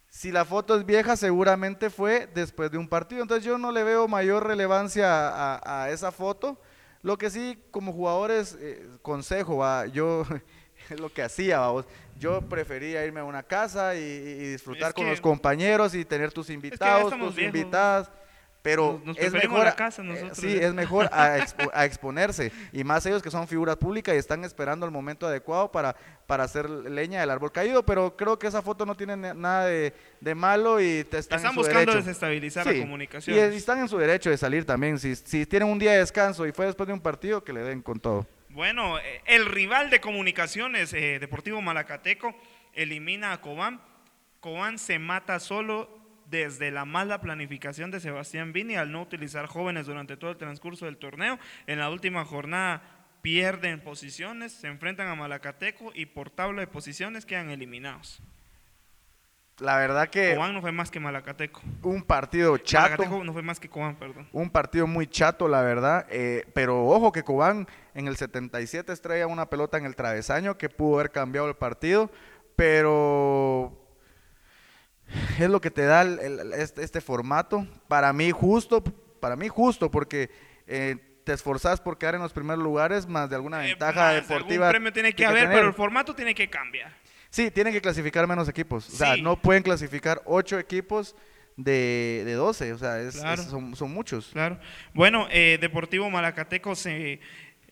Si 0.08 0.30
la 0.30 0.44
foto 0.44 0.76
es 0.76 0.86
vieja, 0.86 1.16
seguramente 1.16 1.90
fue 1.90 2.28
después 2.32 2.70
de 2.70 2.78
un 2.78 2.86
partido. 2.86 3.22
Entonces 3.22 3.44
yo 3.44 3.58
no 3.58 3.72
le 3.72 3.82
veo 3.82 4.06
mayor 4.06 4.46
relevancia 4.46 5.30
a, 5.30 5.82
a 5.82 5.90
esa 5.90 6.12
foto. 6.12 6.60
Lo 7.02 7.18
que 7.18 7.30
sí, 7.30 7.58
como 7.70 7.92
jugadores, 7.92 8.56
eh, 8.60 8.86
consejo, 9.02 9.58
va, 9.58 9.86
yo 9.86 10.24
lo 10.98 11.12
que 11.12 11.22
hacía, 11.22 11.58
vamos. 11.58 11.84
Yo 12.18 12.40
prefería 12.42 13.04
irme 13.04 13.20
a 13.20 13.24
una 13.24 13.42
casa 13.42 13.96
y, 13.96 13.98
y 14.00 14.52
disfrutar 14.52 14.88
Es 14.90 14.94
con 14.94 15.08
los 15.08 15.20
compañeros 15.20 15.94
y 15.94 16.04
tener 16.04 16.32
tus 16.32 16.50
invitados, 16.50 17.10
tus 17.12 17.34
viejos. 17.34 17.56
invitadas. 17.56 18.10
Pero 18.62 19.00
Nos- 19.04 19.16
nos 19.16 19.18
es 19.18 19.32
mejor, 19.32 19.64
la 19.64 19.74
casa 19.74 20.02
eh, 20.02 20.04
nosotros, 20.04 20.38
sí, 20.38 20.56
es 20.56 20.72
mejor 20.72 21.06
a, 21.12 21.36
expo- 21.38 21.70
a 21.74 21.84
exponerse. 21.84 22.52
Y 22.72 22.84
más 22.84 23.04
ellos 23.06 23.20
que 23.20 23.30
son 23.30 23.48
figuras 23.48 23.76
públicas 23.76 24.14
y 24.14 24.18
están 24.18 24.44
esperando 24.44 24.86
el 24.86 24.92
momento 24.92 25.26
adecuado 25.26 25.72
para, 25.72 25.96
para 26.28 26.44
hacer 26.44 26.70
leña 26.70 27.20
del 27.20 27.30
árbol 27.30 27.50
caído. 27.50 27.84
Pero 27.84 28.16
creo 28.16 28.38
que 28.38 28.46
esa 28.46 28.62
foto 28.62 28.86
no 28.86 28.94
tiene 28.94 29.16
na- 29.16 29.34
nada 29.34 29.66
de, 29.66 29.92
de 30.20 30.34
malo 30.36 30.80
y 30.80 31.02
te 31.04 31.18
están, 31.18 31.38
Están 31.38 31.50
en 31.50 31.54
su 31.54 31.58
buscando 31.60 31.80
derecho. 31.80 31.98
desestabilizar 31.98 32.64
Sí, 32.68 32.74
la 32.74 32.80
comunicación. 32.84 33.36
Y 33.36 33.40
es- 33.40 33.52
están 33.54 33.80
en 33.80 33.88
su 33.88 33.98
derecho 33.98 34.30
de 34.30 34.36
salir 34.38 34.64
también. 34.64 34.96
Si, 35.00 35.16
si 35.16 35.44
tienen 35.44 35.68
un 35.68 35.80
día 35.80 35.90
de 35.92 35.98
descanso 35.98 36.46
y 36.46 36.52
fue 36.52 36.66
después 36.66 36.86
de 36.86 36.92
un 36.92 37.00
partido, 37.00 37.42
que 37.42 37.52
le 37.52 37.62
den 37.64 37.82
con 37.82 37.98
todo. 37.98 38.28
Bueno, 38.50 38.98
eh, 39.00 39.22
el 39.26 39.46
rival 39.46 39.90
de 39.90 40.00
comunicaciones, 40.00 40.92
eh, 40.92 41.18
Deportivo 41.18 41.60
Malacateco, 41.62 42.32
elimina 42.74 43.32
a 43.32 43.40
Cobán. 43.40 43.80
Cobán 44.38 44.78
se 44.78 44.98
mata 45.00 45.40
solo 45.40 46.01
desde 46.32 46.70
la 46.70 46.86
mala 46.86 47.20
planificación 47.20 47.90
de 47.90 48.00
Sebastián 48.00 48.54
Vini 48.54 48.74
al 48.74 48.90
no 48.90 49.02
utilizar 49.02 49.46
jóvenes 49.46 49.86
durante 49.86 50.16
todo 50.16 50.30
el 50.30 50.38
transcurso 50.38 50.86
del 50.86 50.96
torneo. 50.96 51.38
En 51.66 51.78
la 51.78 51.90
última 51.90 52.24
jornada 52.24 52.82
pierden 53.20 53.80
posiciones, 53.80 54.50
se 54.52 54.66
enfrentan 54.66 55.08
a 55.08 55.14
Malacateco 55.14 55.92
y 55.94 56.06
por 56.06 56.30
tabla 56.30 56.62
de 56.62 56.66
posiciones 56.66 57.26
quedan 57.26 57.50
eliminados. 57.50 58.20
La 59.58 59.76
verdad 59.76 60.08
que 60.08 60.32
Cobán 60.34 60.54
no 60.54 60.62
fue 60.62 60.72
más 60.72 60.90
que 60.90 60.98
Malacateco. 60.98 61.60
un 61.82 62.02
partido 62.02 62.56
chato. 62.56 62.92
Malacateco 63.02 63.24
no 63.24 63.32
fue 63.34 63.42
más 63.42 63.60
que 63.60 63.68
Cobán, 63.68 63.96
perdón. 63.96 64.26
Un 64.32 64.48
partido 64.48 64.86
muy 64.86 65.06
chato, 65.06 65.46
la 65.46 65.60
verdad. 65.60 66.06
eh, 66.08 66.46
pero 66.54 66.86
ojo 66.86 67.12
que 67.12 67.22
Cobán 67.22 67.68
en 67.94 68.08
el 68.08 68.16
77 68.16 68.90
estrella 68.90 69.26
una 69.26 69.50
pelota 69.50 69.76
en 69.76 69.84
el 69.84 69.94
travesaño 69.94 70.56
que 70.56 70.70
pudo 70.70 70.94
haber 70.98 71.10
cambiado 71.12 71.46
el 71.46 71.54
partido. 71.56 72.10
Pero 72.56 73.81
es 75.38 75.48
lo 75.50 75.60
que 75.60 75.70
te 75.70 75.84
da 75.84 76.02
el- 76.02 76.18
el- 76.18 76.52
este, 76.54 76.82
este 76.82 77.00
formato. 77.00 77.66
Para 77.88 78.12
mí 78.12 78.30
justo, 78.30 78.82
para 79.20 79.36
mí 79.36 79.48
justo, 79.48 79.90
porque 79.90 80.30
eh, 80.66 80.96
te 81.24 81.32
esforzás 81.32 81.80
por 81.80 81.98
quedar 81.98 82.14
en 82.16 82.22
los 82.22 82.32
primeros 82.32 82.62
lugares, 82.62 83.06
más 83.06 83.28
de 83.30 83.36
alguna 83.36 83.64
Eh, 83.64 83.68
ventaja 83.70 84.10
deportiva. 84.12 84.66
algún 84.66 84.70
premio 84.70 84.92
tiene 84.92 85.12
que 85.12 85.24
haber, 85.26 85.48
pero 85.48 85.68
el 85.68 85.74
formato 85.74 86.14
tiene 86.14 86.34
que 86.34 86.48
cambiar. 86.50 86.92
Sí, 87.30 87.50
tienen 87.50 87.72
que 87.72 87.80
clasificar 87.80 88.26
menos 88.26 88.48
equipos. 88.48 88.88
O 88.88 88.96
sea, 88.96 89.16
no 89.16 89.36
pueden 89.40 89.62
clasificar 89.62 90.20
ocho 90.26 90.58
equipos 90.58 91.14
de, 91.56 92.22
de 92.24 92.32
12. 92.34 92.72
O 92.72 92.78
sea, 92.78 93.00
es- 93.00 93.16
Claro. 93.16 93.40
es- 93.42 93.48
son, 93.48 93.74
son 93.76 93.90
muchos. 93.92 94.30
Claro. 94.32 94.58
Bueno, 94.94 95.26
eh, 95.30 95.58
Deportivo 95.60 96.10
Malacateco 96.10 96.74
se 96.74 97.20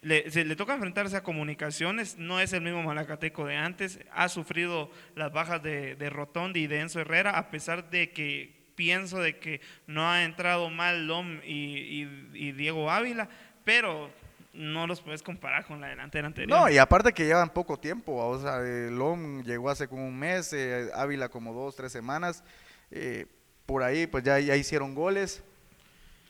le, 0.02 0.30
se 0.30 0.44
le 0.44 0.56
toca 0.56 0.74
enfrentarse 0.74 1.16
a 1.16 1.22
comunicaciones, 1.22 2.16
no 2.18 2.40
es 2.40 2.52
el 2.52 2.62
mismo 2.62 2.82
Malacateco 2.82 3.46
de 3.46 3.56
antes, 3.56 4.00
ha 4.12 4.28
sufrido 4.28 4.90
las 5.14 5.32
bajas 5.32 5.62
de, 5.62 6.10
Rotondi 6.10 6.60
y 6.60 6.66
de 6.66 6.80
Enzo 6.80 7.00
Herrera, 7.00 7.38
a 7.38 7.50
pesar 7.50 7.90
de 7.90 8.12
que 8.12 8.72
pienso 8.74 9.18
de 9.18 9.38
que 9.38 9.60
no 9.86 10.08
ha 10.08 10.24
entrado 10.24 10.70
mal 10.70 11.06
Lom 11.06 11.40
y 11.44 12.52
Diego 12.52 12.90
Ávila, 12.90 13.28
pero 13.64 14.10
no 14.52 14.86
los 14.86 15.00
puedes 15.00 15.22
comparar 15.22 15.64
con 15.64 15.80
la 15.80 15.88
delantera 15.88 16.26
anterior. 16.26 16.58
No, 16.58 16.68
y 16.68 16.78
aparte 16.78 17.12
que 17.12 17.24
llevan 17.24 17.50
poco 17.50 17.78
tiempo. 17.78 18.14
O 18.14 18.40
sea, 18.40 18.60
eh, 18.62 18.90
Lom 18.90 19.42
llegó 19.42 19.70
hace 19.70 19.88
como 19.88 20.06
un 20.06 20.18
mes, 20.18 20.52
eh, 20.52 20.90
Ávila 20.94 21.28
como 21.28 21.52
dos, 21.52 21.76
tres 21.76 21.92
semanas. 21.92 22.42
eh, 22.90 23.26
por 23.66 23.84
ahí, 23.84 24.08
pues 24.08 24.24
ya, 24.24 24.40
ya 24.40 24.56
hicieron 24.56 24.96
goles. 24.96 25.44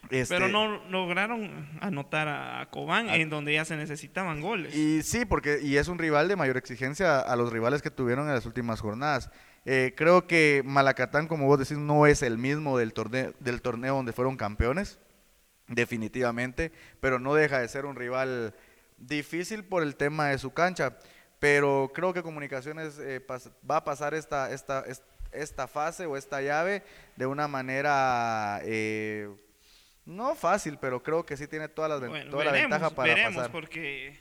Este, 0.08 0.34
pero 0.34 0.48
no 0.48 0.66
lograron 0.88 1.68
anotar 1.80 2.26
a 2.28 2.66
Cobán 2.70 3.08
en 3.10 3.28
donde 3.30 3.52
ya 3.52 3.64
se 3.64 3.76
necesitaban 3.76 4.40
goles. 4.40 4.74
Y 4.74 5.02
sí, 5.02 5.24
porque 5.24 5.60
y 5.62 5.76
es 5.76 5.86
un 5.88 5.98
rival 5.98 6.26
de 6.26 6.36
mayor 6.36 6.56
exigencia 6.56 7.20
a 7.20 7.36
los 7.36 7.52
rivales 7.52 7.82
que 7.82 7.90
tuvieron 7.90 8.26
en 8.26 8.34
las 8.34 8.46
últimas 8.46 8.80
jornadas. 8.80 9.30
Eh, 9.66 9.92
creo 9.96 10.26
que 10.26 10.62
Malacatán, 10.64 11.28
como 11.28 11.46
vos 11.46 11.58
decís, 11.58 11.76
no 11.78 12.06
es 12.06 12.22
el 12.22 12.38
mismo 12.38 12.78
del 12.78 12.92
torneo, 12.94 13.34
del 13.40 13.60
torneo 13.62 13.94
donde 13.96 14.12
fueron 14.12 14.36
campeones, 14.36 14.98
definitivamente, 15.68 16.72
pero 17.00 17.18
no 17.18 17.34
deja 17.34 17.58
de 17.60 17.68
ser 17.68 17.84
un 17.86 17.96
rival 17.96 18.54
difícil 18.98 19.64
por 19.64 19.82
el 19.82 19.96
tema 19.96 20.28
de 20.28 20.38
su 20.38 20.52
cancha. 20.52 20.96
Pero 21.38 21.90
creo 21.94 22.12
que 22.12 22.22
Comunicaciones 22.22 22.98
eh, 22.98 23.24
va 23.70 23.76
a 23.76 23.84
pasar 23.84 24.14
esta, 24.14 24.50
esta, 24.52 24.80
es- 24.86 25.02
esta 25.32 25.68
fase 25.68 26.06
o 26.06 26.16
esta 26.16 26.42
llave 26.42 26.82
de 27.16 27.24
una 27.26 27.46
manera 27.48 28.60
eh, 28.64 29.28
no 30.04 30.34
fácil, 30.34 30.78
pero 30.80 31.02
creo 31.02 31.24
que 31.24 31.36
sí 31.36 31.46
tiene 31.46 31.68
Bueno, 31.68 32.30
toda 32.30 32.44
la 32.44 32.52
ventaja 32.52 32.90
para 32.90 33.14
veremos, 33.14 33.36
pasar. 33.36 33.52
porque 33.52 34.18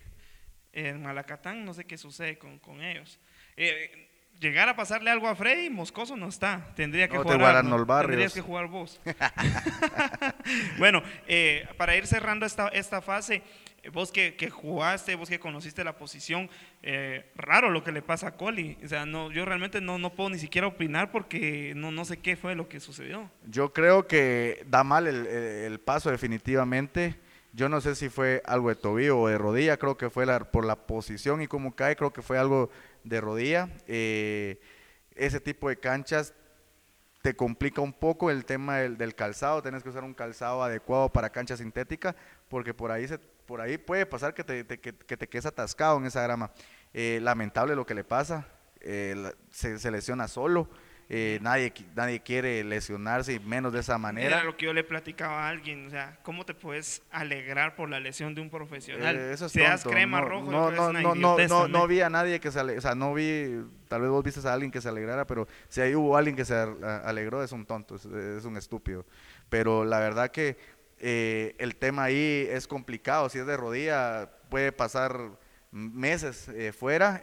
en 0.74 1.02
Malacatán 1.02 1.66
no 1.66 1.74
sé 1.74 1.86
qué 1.86 1.98
sucede 1.98 2.38
con, 2.38 2.60
con 2.60 2.82
ellos. 2.84 3.20
Eh, 3.58 4.08
llegar 4.40 4.70
a 4.70 4.76
pasarle 4.76 5.10
algo 5.10 5.28
a 5.28 5.36
Freddy, 5.36 5.70
Moscoso 5.70 6.16
no 6.16 6.28
está. 6.28 6.74
Tendría 6.76 7.08
que 7.08 7.16
No, 7.16 7.24
te 7.24 7.34
jugar 7.34 7.38
barrios. 7.86 8.12
Tendrías 8.12 8.34
que 8.34 8.42
jugar 8.42 8.68
vos. 8.68 9.02
bueno, 10.78 11.04
eh, 11.28 11.68
para 11.78 11.96
ir 11.96 12.08
cerrando 12.08 12.46
esta, 12.46 12.68
esta 12.70 13.02
fase, 13.02 13.42
vos 13.92 14.12
que, 14.12 14.36
que 14.36 14.50
jugaste, 14.50 15.16
vos 15.16 15.30
que 15.30 15.40
conociste 15.40 15.84
la 15.84 15.98
posición, 15.98 16.50
eh, 16.84 17.26
raro 17.36 17.70
lo 17.70 17.84
que 17.84 17.92
le 17.92 18.02
pasa 18.02 18.28
a 18.28 18.32
Coli. 18.38 18.78
O 18.84 18.88
sea, 18.88 19.06
no, 19.06 19.32
yo 19.32 19.46
realmente 19.46 19.82
no, 19.82 19.98
no 19.98 20.14
puedo 20.14 20.30
ni 20.30 20.40
siquiera 20.40 20.68
opinar 20.68 21.12
porque 21.12 21.74
no, 21.76 21.92
no 21.92 22.06
sé 22.06 22.18
qué 22.18 22.36
fue 22.36 22.56
lo 22.56 22.68
que 22.70 22.80
sucedió. 22.80 23.30
Yo 23.48 23.74
creo 23.74 24.08
que 24.08 24.64
da 24.68 24.84
mal 24.84 25.08
el, 25.08 25.26
el- 25.28 25.80
paso 25.80 26.12
definitivamente. 26.12 27.16
Yo 27.54 27.68
no 27.68 27.82
sé 27.82 27.96
si 27.96 28.10
fue 28.10 28.44
algo 28.46 28.70
de 28.70 28.76
tobillo 28.76 29.20
o 29.20 29.28
de 29.28 29.38
rodilla, 29.38 29.78
creo 29.78 29.98
que 29.98 30.10
fue 30.10 30.26
la- 30.26 30.52
por 30.52 30.66
la 30.66 30.76
posición 30.76 31.42
y 31.42 31.48
cómo 31.48 31.76
cae, 31.76 31.96
creo 31.96 32.14
que 32.14 32.22
fue 32.22 32.38
algo 32.38 32.70
de 33.04 33.22
rodilla. 33.22 33.70
Eh, 33.88 34.60
ese 35.16 35.40
tipo 35.40 35.68
de 35.70 35.78
canchas 35.78 36.34
te 37.22 37.36
complica 37.36 37.82
un 37.82 37.92
poco 37.94 38.32
el 38.32 38.46
tema 38.46 38.78
del, 38.78 38.98
del 38.98 39.14
calzado, 39.16 39.62
tienes 39.62 39.84
que 39.84 39.90
usar 39.90 40.04
un 40.04 40.14
calzado 40.14 40.64
adecuado 40.64 41.10
para 41.10 41.30
cancha 41.30 41.58
sintética, 41.58 42.16
porque 42.48 42.74
por 42.74 42.92
ahí, 42.92 43.08
se, 43.08 43.18
por 43.20 43.60
ahí 43.62 43.78
puede 43.78 44.06
pasar 44.06 44.34
que 44.34 44.44
te, 44.44 44.64
te- 44.64 44.80
que, 44.80 44.94
te 44.94 45.28
quedes 45.28 45.46
atascado 45.46 45.98
en 45.98 46.06
esa 46.06 46.22
grama. 46.22 46.52
Eh, 46.94 47.20
lamentable 47.22 47.76
lo 47.76 47.86
que 47.86 47.94
le 47.94 48.04
pasa, 48.04 48.48
eh, 48.80 49.32
se, 49.52 49.78
se 49.80 49.92
lesiona 49.92 50.28
solo, 50.28 50.70
eh, 51.12 51.40
nadie, 51.42 51.74
qui- 51.74 51.88
nadie 51.96 52.20
quiere 52.22 52.64
lesionarse 52.64 53.34
y 53.34 53.40
menos 53.40 53.74
de 53.74 53.80
esa 53.80 53.94
Era 53.94 53.98
manera. 54.00 54.44
lo 54.44 54.56
que 54.56 54.66
yo 54.68 54.74
le 54.74 54.84
platicaba 54.84 55.48
a 55.48 55.50
alguien, 55.50 55.88
o 55.88 55.90
sea, 55.90 56.20
¿cómo 56.22 56.46
te 56.46 56.54
puedes 56.54 57.02
alegrar 57.10 57.76
por 57.76 57.90
la 57.90 58.00
lesión 58.00 58.36
de 58.36 58.42
un 58.42 58.50
profesional? 58.52 59.16
Eh, 59.16 59.34
eso 59.34 59.48
es 59.48 59.52
Seas 59.52 59.82
tonto. 59.82 59.96
crema 59.96 60.22
no, 60.22 60.28
rojo, 60.28 60.52
no, 60.52 60.72
no, 60.72 60.94
no, 60.94 61.16
no, 61.16 61.38
no, 61.48 61.68
no 61.68 61.88
vi 61.88 62.02
a 62.02 62.10
nadie 62.12 62.40
que 62.40 62.52
se 62.52 62.60
ale- 62.60 62.78
o 62.78 62.82
sea, 62.82 62.94
no 62.94 63.14
vi, 63.16 63.60
tal 63.88 64.02
vez 64.02 64.10
vos 64.12 64.24
viste 64.24 64.48
a 64.48 64.54
alguien 64.54 64.72
que 64.72 64.82
se 64.82 64.90
alegrara, 64.90 65.26
pero 65.26 65.48
si 65.68 65.82
ahí 65.82 65.96
hubo 65.96 66.16
alguien 66.16 66.36
que 66.36 66.46
se 66.46 66.54
alegró, 66.54 67.44
es 67.44 67.52
un 67.52 67.66
tonto, 67.66 67.96
es, 67.96 68.06
es 68.06 68.46
un 68.46 68.56
estúpido. 68.58 69.04
Pero 69.50 69.86
la 69.86 70.00
verdad 70.00 70.30
que 70.30 70.58
eh, 71.00 71.56
el 71.58 71.76
tema 71.76 72.04
ahí 72.04 72.46
es 72.52 72.68
complicado, 72.68 73.30
si 73.30 73.40
es 73.40 73.48
de 73.48 73.58
rodilla, 73.58 74.30
puede 74.50 74.72
pasar 74.72 75.20
meses 75.72 76.50
eh, 76.50 76.72
fuera. 76.72 77.20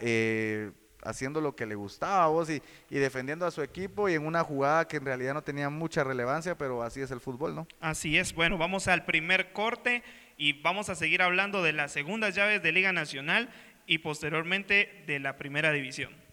Haciendo 1.07 1.41
lo 1.41 1.55
que 1.55 1.67
le 1.67 1.75
gustaba 1.75 2.25
a 2.25 2.29
vos 2.29 2.49
y 2.51 2.61
defendiendo 2.91 3.47
a 3.47 3.51
su 3.51 3.63
equipo 3.63 4.09
y 4.09 4.15
en 4.15 4.27
una 4.27 4.43
jugada 4.43 4.87
que 4.87 4.97
en 4.97 5.05
realidad 5.05 5.35
no 5.35 5.43
tenía 5.43 5.71
mucha 5.71 6.05
relevancia, 6.05 6.57
pero 6.57 6.83
así 6.83 7.01
es 7.01 7.11
el 7.11 7.21
fútbol, 7.21 7.55
¿no? 7.55 7.67
Así 7.81 8.19
es, 8.19 8.35
bueno, 8.35 8.59
vamos 8.59 8.89
al 8.89 9.05
primer 9.05 9.53
corte 9.53 10.03
y 10.37 10.61
vamos 10.63 10.89
a 10.89 10.95
seguir 10.95 11.23
hablando 11.23 11.63
de 11.63 11.73
las 11.73 11.93
segundas 11.93 12.35
llaves 12.35 12.63
de 12.63 12.73
Liga 12.73 12.93
Nacional 12.93 13.49
y 13.87 13.99
posteriormente 13.99 15.05
de 15.07 15.19
la 15.21 15.37
primera 15.37 15.73
división. 15.73 16.26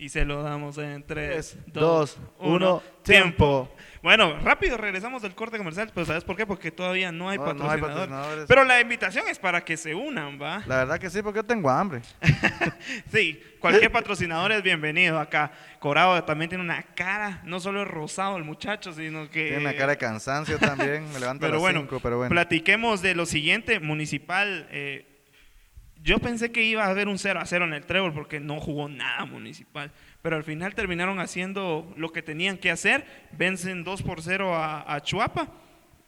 Y 0.00 0.08
se 0.08 0.24
lo 0.24 0.42
damos 0.42 0.78
en 0.78 1.02
3, 1.04 1.06
Tres, 1.06 1.58
2, 1.66 1.74
dos, 1.74 2.18
1, 2.38 2.56
uno, 2.56 2.82
tiempo. 3.02 3.70
Bueno, 4.02 4.38
rápido 4.40 4.78
regresamos 4.78 5.20
del 5.20 5.34
corte 5.34 5.58
comercial, 5.58 5.90
pero 5.94 6.06
¿sabes 6.06 6.24
por 6.24 6.36
qué? 6.36 6.46
Porque 6.46 6.70
todavía 6.70 7.12
no 7.12 7.28
hay, 7.28 7.36
No, 7.36 7.52
no 7.52 7.70
hay 7.70 7.78
patrocinador. 7.78 7.88
patrocinadores. 8.08 8.44
Pero 8.48 8.64
la 8.64 8.80
invitación 8.80 9.28
es 9.28 9.38
para 9.38 9.62
que 9.62 9.76
se 9.76 9.94
unan, 9.94 10.40
¿va? 10.40 10.62
La 10.66 10.78
verdad 10.78 10.98
que 10.98 11.10
sí, 11.10 11.20
porque 11.20 11.40
yo 11.40 11.44
tengo 11.44 11.68
hambre. 11.68 12.00
Sí, 13.12 13.38
cualquier 13.60 13.92
patrocinador 13.92 14.52
es 14.52 14.62
bienvenido 14.62 15.20
acá. 15.20 15.52
Corado 15.80 16.24
también 16.24 16.48
tiene 16.48 16.64
una 16.64 16.82
cara, 16.94 17.42
no 17.44 17.60
solo 17.60 17.82
es 17.82 17.88
rosado 17.88 18.38
el 18.38 18.44
muchacho, 18.44 18.94
sino 18.94 19.28
que... 19.28 19.48
Tiene 19.48 19.58
una 19.58 19.74
cara 19.74 19.92
de 19.92 19.98
cansancio 19.98 20.58
también, 20.58 21.12
me 21.12 21.20
levanta 21.20 21.44
a 21.44 21.48
Pero 21.48 21.52
las 21.54 21.60
bueno, 21.60 21.80
cinco, 21.80 22.00
pero 22.02 22.16
bueno. 22.16 22.30
platiquemos 22.30 23.02
de 23.02 23.14
lo 23.14 23.26
siguiente, 23.26 23.80
Municipal. 23.80 24.66
eh, 24.70 25.06
yo 26.02 26.18
pensé 26.18 26.50
que 26.52 26.62
iba 26.62 26.84
a 26.84 26.88
haber 26.88 27.08
un 27.08 27.18
0 27.18 27.40
a 27.40 27.46
0 27.46 27.64
en 27.66 27.74
el 27.74 27.84
Trébol 27.84 28.12
porque 28.14 28.40
no 28.40 28.60
jugó 28.60 28.88
nada 28.88 29.24
Municipal. 29.26 29.90
Pero 30.22 30.36
al 30.36 30.44
final 30.44 30.74
terminaron 30.74 31.18
haciendo 31.20 31.92
lo 31.96 32.12
que 32.12 32.22
tenían 32.22 32.58
que 32.58 32.70
hacer. 32.70 33.04
Vencen 33.32 33.84
2 33.84 34.02
por 34.02 34.22
0 34.22 34.54
a, 34.54 34.94
a 34.94 35.00
Chuapa, 35.02 35.48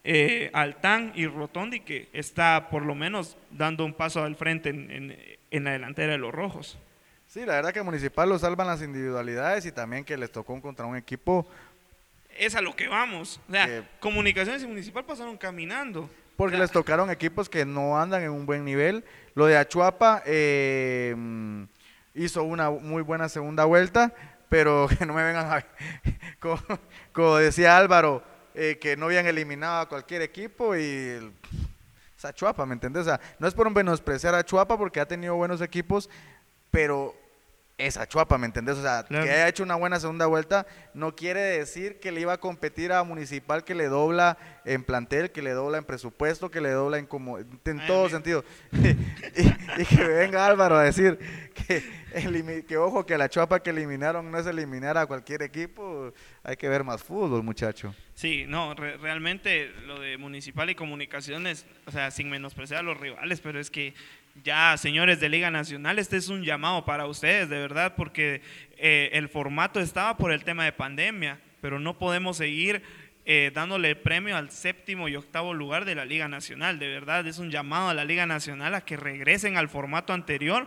eh, 0.04 0.50
Altán 0.52 1.12
y 1.14 1.26
Rotondi, 1.26 1.80
que 1.80 2.08
está 2.12 2.68
por 2.70 2.84
lo 2.84 2.94
menos 2.94 3.37
dando 3.50 3.84
un 3.84 3.94
paso 3.94 4.22
al 4.25 4.37
frente 4.37 4.70
en, 4.70 4.90
en- 4.90 5.16
en 5.50 5.64
la 5.64 5.72
delantera 5.72 6.12
de 6.12 6.18
los 6.18 6.32
rojos. 6.32 6.78
Sí, 7.26 7.40
la 7.46 7.54
verdad 7.54 7.72
que 7.72 7.82
Municipal 7.82 8.28
lo 8.28 8.38
salvan 8.38 8.66
las 8.66 8.82
individualidades 8.82 9.64
y 9.66 9.72
también 9.72 10.04
que 10.04 10.16
les 10.16 10.30
tocó 10.32 10.61
contra 10.61 10.87
un 10.87 10.96
equipo, 10.96 11.46
Es 12.38 12.54
a 12.54 12.61
lo 12.62 12.75
que 12.75 12.88
vamos. 12.88 13.40
O 13.49 13.52
sea, 13.52 13.84
Comunicaciones 14.00 14.62
y 14.62 14.66
Municipal 14.66 15.04
pasaron 15.04 15.37
caminando. 15.37 16.08
porque 16.37 16.54
O 16.56 16.58
sea, 16.58 16.64
les 16.64 16.70
tocaron 16.72 17.11
equipos 17.11 17.49
que 17.50 17.64
no 17.66 17.99
andan 18.00 18.22
en 18.22 18.30
un 18.30 18.44
buen 18.46 18.64
nivel. 18.64 19.04
Lo 19.34 19.46
de 19.46 19.56
Achuapa 19.56 20.22
eh, 20.26 21.14
hizo 22.14 22.42
una 22.44 22.70
muy 22.70 23.02
buena 23.02 23.28
segunda 23.28 23.64
vuelta, 23.64 24.12
pero 24.48 24.88
que 24.98 25.06
no 25.06 25.14
me 25.14 25.22
vengan 25.24 25.50
a... 25.50 25.64
como, 26.40 26.60
como 27.12 27.36
decía 27.36 27.76
Álvaro, 27.76 28.22
eh, 28.54 28.78
que 28.80 28.96
no 28.96 29.06
habían 29.06 29.26
eliminado 29.26 29.80
a 29.80 29.88
cualquier 29.88 30.22
equipo 30.22 30.76
y... 30.76 30.80
el- 30.82 31.32
es 32.16 32.24
Achuapa, 32.26 32.64
¿me 32.66 32.74
entendés? 32.74 33.02
O 33.02 33.04
sea, 33.06 33.20
no 33.40 33.48
es 33.48 33.54
por 33.54 33.68
menospreciar 33.70 34.34
a 34.34 34.38
Achuapa 34.38 34.76
porque 34.78 35.00
ha 35.00 35.06
tenido 35.08 35.34
buenos 35.34 35.60
equipos, 35.60 36.08
pero 36.70 37.14
es 37.86 37.96
Achuapa, 37.96 38.38
¿me 38.38 38.46
entendés? 38.46 38.76
O 38.76 38.82
sea, 38.82 39.04
Claro. 39.04 39.24
que 39.24 39.30
haya 39.30 39.48
hecho 39.48 39.62
una 39.62 39.74
buena 39.74 39.98
segunda 40.00 40.26
vuelta 40.26 40.66
no 40.94 41.14
quiere 41.16 41.40
decir 41.40 41.98
que 42.00 42.12
le 42.12 42.20
iba 42.20 42.32
a 42.34 42.38
competir 42.40 42.92
a 42.92 43.02
Municipal 43.04 43.64
que 43.64 43.74
le 43.74 43.86
dobla 43.88 44.38
en 44.64 44.84
plantel, 44.84 45.30
que 45.32 45.42
le 45.42 45.50
dobla 45.52 45.78
en 45.78 45.84
presupuesto, 45.84 46.50
que 46.50 46.60
le 46.60 46.70
dobla 46.70 46.98
en 46.98 47.06
como 47.06 47.38
en 47.38 47.46
Ay, 47.80 47.86
todo 47.86 48.08
sentido. 48.08 48.44
y, 48.72 49.82
y 49.82 49.84
que 49.86 50.04
venga 50.04 50.46
Álvaro 50.46 50.76
a 50.76 50.82
decir 50.84 51.18
que, 51.66 51.82
ojo 52.78 53.06
que 53.06 53.16
la 53.18 53.24
Achuapa 53.24 53.60
que 53.62 53.70
eliminaron 53.70 54.30
no 54.30 54.38
es 54.38 54.46
eliminar 54.46 54.96
a 54.98 55.06
cualquier 55.06 55.42
equipo, 55.42 56.12
hay 56.42 56.56
que 56.56 56.68
ver 56.68 56.84
más 56.84 57.02
fútbol, 57.02 57.42
muchacho. 57.42 57.94
Sí, 58.14 58.44
no, 58.46 58.74
re- 58.74 58.96
realmente 58.98 59.70
lo 59.86 59.98
de 60.00 60.18
Municipal 60.18 60.68
y 60.70 60.74
Comunicaciones, 60.74 61.66
o 61.86 61.90
sea, 61.90 62.10
sin 62.10 62.28
menospreciar 62.30 62.80
a 62.80 62.82
los 62.82 62.98
rivales, 62.98 63.40
pero 63.40 63.58
es 63.58 63.70
que 63.70 63.94
ya, 64.42 64.76
señores 64.76 65.20
de 65.20 65.28
Liga 65.28 65.50
Nacional, 65.50 65.98
este 65.98 66.16
es 66.16 66.28
un 66.28 66.42
llamado 66.42 66.84
para 66.84 67.06
ustedes, 67.06 67.48
de 67.48 67.58
verdad, 67.58 67.94
porque 67.96 68.40
eh, 68.76 69.10
el 69.12 69.28
formato 69.28 69.78
estaba 69.78 70.16
por 70.16 70.32
el 70.32 70.44
tema 70.44 70.64
de 70.64 70.72
pandemia, 70.72 71.40
pero 71.60 71.78
no 71.78 71.98
podemos 71.98 72.38
seguir 72.38 72.82
eh, 73.24 73.52
dándole 73.54 73.94
premio 73.94 74.36
al 74.36 74.50
séptimo 74.50 75.08
y 75.08 75.16
octavo 75.16 75.54
lugar 75.54 75.84
de 75.84 75.94
la 75.94 76.04
Liga 76.04 76.28
Nacional, 76.28 76.78
de 76.78 76.88
verdad, 76.88 77.26
es 77.26 77.38
un 77.38 77.50
llamado 77.50 77.90
a 77.90 77.94
la 77.94 78.04
Liga 78.04 78.26
Nacional 78.26 78.74
a 78.74 78.84
que 78.84 78.96
regresen 78.96 79.56
al 79.56 79.68
formato 79.68 80.12
anterior. 80.12 80.66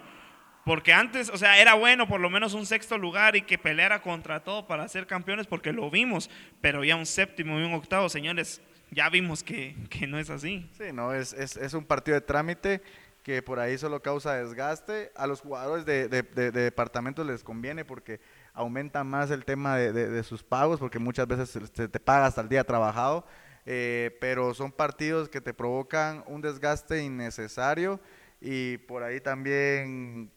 Porque 0.63 0.93
antes, 0.93 1.29
o 1.29 1.37
sea, 1.37 1.59
era 1.59 1.75
bueno 1.75 2.07
por 2.07 2.19
lo 2.19 2.27
menos 2.31 2.55
un 2.55 2.65
sexto 2.65 2.97
lugar 2.97 3.35
y 3.35 3.43
que 3.43 3.59
peleara 3.59 4.01
contra 4.01 4.39
todo 4.39 4.65
para 4.65 4.87
ser 4.87 5.05
campeones 5.05 5.45
porque 5.45 5.71
lo 5.71 5.91
vimos, 5.91 6.31
pero 6.59 6.83
ya 6.83 6.95
un 6.95 7.05
séptimo 7.05 7.59
y 7.59 7.63
un 7.63 7.75
octavo, 7.75 8.09
señores, 8.09 8.63
ya 8.89 9.07
vimos 9.09 9.43
que, 9.43 9.75
que 9.91 10.07
no 10.07 10.17
es 10.17 10.31
así. 10.31 10.67
Sí, 10.75 10.85
no, 10.91 11.13
es, 11.13 11.33
es, 11.33 11.55
es 11.55 11.75
un 11.75 11.85
partido 11.85 12.15
de 12.15 12.21
trámite 12.21 12.81
que 13.25 13.41
por 13.41 13.57
ahí 13.57 13.75
solo 13.79 14.03
causa 14.03 14.35
desgaste. 14.35 15.11
A 15.15 15.25
los 15.25 15.41
jugadores 15.41 15.83
de, 15.83 16.07
de, 16.07 16.21
de- 16.21 16.51
de 16.51 16.61
departamentos 16.61 17.25
les 17.25 17.43
conviene 17.43 17.83
porque 17.83 18.19
aumenta 18.53 19.03
más 19.03 19.31
el 19.31 19.43
tema 19.45 19.77
de, 19.77 20.21
sus 20.21 20.43
pagos, 20.43 20.79
porque 20.79 20.99
muchas 20.99 21.27
veces 21.27 21.49
se 21.73 21.87
te 21.87 21.99
paga 21.99 22.27
hasta 22.27 22.41
el 22.41 22.49
día 22.49 22.63
trabajado, 22.63 23.25
eh, 23.65 24.15
pero 24.21 24.53
son 24.53 24.71
partidos 24.71 25.27
que 25.27 25.41
te 25.41 25.55
provocan 25.55 26.23
un 26.27 26.39
desgaste 26.41 27.01
innecesario 27.01 27.99
y 28.39 28.77
por 28.77 29.01
ahí 29.01 29.19
también 29.19 30.29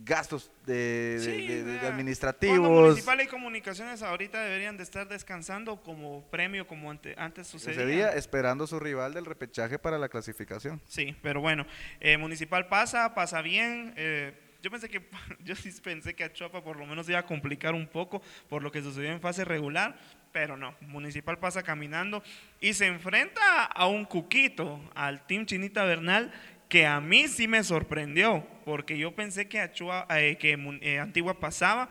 gastos 0.00 0.50
de, 0.66 0.74
de- 0.74 1.18
Sí, 1.20 1.30
de- 1.46 1.56
de 1.56 1.62
vea, 1.64 1.72
Cuando 1.80 1.88
administrativos. 1.88 2.70
Municipal 2.70 3.20
y 3.20 3.26
Comunicaciones 3.26 4.02
ahorita 4.02 4.40
deberían 4.42 4.76
de 4.76 4.82
estar 4.82 5.08
descansando 5.08 5.80
como 5.82 6.24
premio, 6.30 6.66
como 6.66 6.90
ante- 6.90 7.14
antes 7.18 7.46
sucedía. 7.46 7.84
Día 7.86 8.08
esperando 8.10 8.66
su 8.66 8.78
rival 8.80 9.14
del 9.14 9.24
repechaje 9.24 9.78
para 9.78 9.98
la 9.98 10.08
clasificación. 10.08 10.80
Sí, 10.86 11.16
pero 11.22 11.40
bueno, 11.40 11.66
eh, 12.00 12.16
Municipal 12.16 12.68
pasa, 12.68 13.14
pasa 13.14 13.42
bien. 13.42 13.94
eh, 13.96 14.32
yo 14.62 14.70
pensé 14.72 14.88
que, 14.88 15.08
yo 15.44 15.54
sí 15.54 15.70
pensé 15.82 16.14
que 16.14 16.24
a 16.24 16.32
Chuapa 16.32 16.62
por 16.64 16.76
lo 16.76 16.86
menos 16.86 17.08
iba 17.08 17.18
a 17.20 17.26
complicar 17.26 17.74
un 17.74 17.86
poco 17.86 18.20
por 18.48 18.62
lo 18.62 18.72
que 18.72 18.82
sucedió 18.82 19.10
en 19.12 19.20
fase 19.20 19.44
regular, 19.44 19.96
pero 20.32 20.56
no. 20.56 20.74
Municipal 20.80 21.38
pasa 21.38 21.62
caminando 21.62 22.22
y 22.60 22.74
se 22.74 22.86
enfrenta 22.86 23.64
a 23.64 23.86
un 23.86 24.04
cuquito, 24.04 24.80
al 24.94 25.26
Team 25.26 25.46
Chinita 25.46 25.84
Bernal, 25.84 26.32
que 26.68 26.86
a 26.86 27.00
mí 27.00 27.28
sí 27.28 27.48
me 27.48 27.64
sorprendió, 27.64 28.46
porque 28.64 28.98
yo 28.98 29.14
pensé 29.14 29.48
que, 29.48 29.60
Achua- 29.60 30.06
eh, 30.10 30.36
que 30.38 30.58
eh, 30.82 30.98
Antigua 30.98 31.40
pasaba, 31.40 31.90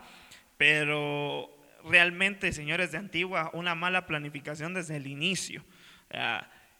pero 0.58 1.50
realmente, 1.84 2.52
señores 2.52 2.92
de 2.92 2.98
Antigua, 2.98 3.50
una 3.54 3.76
mala 3.76 4.06
planificación 4.06 4.74
desde 4.74 4.98
el 4.98 5.08
inicio. 5.08 5.64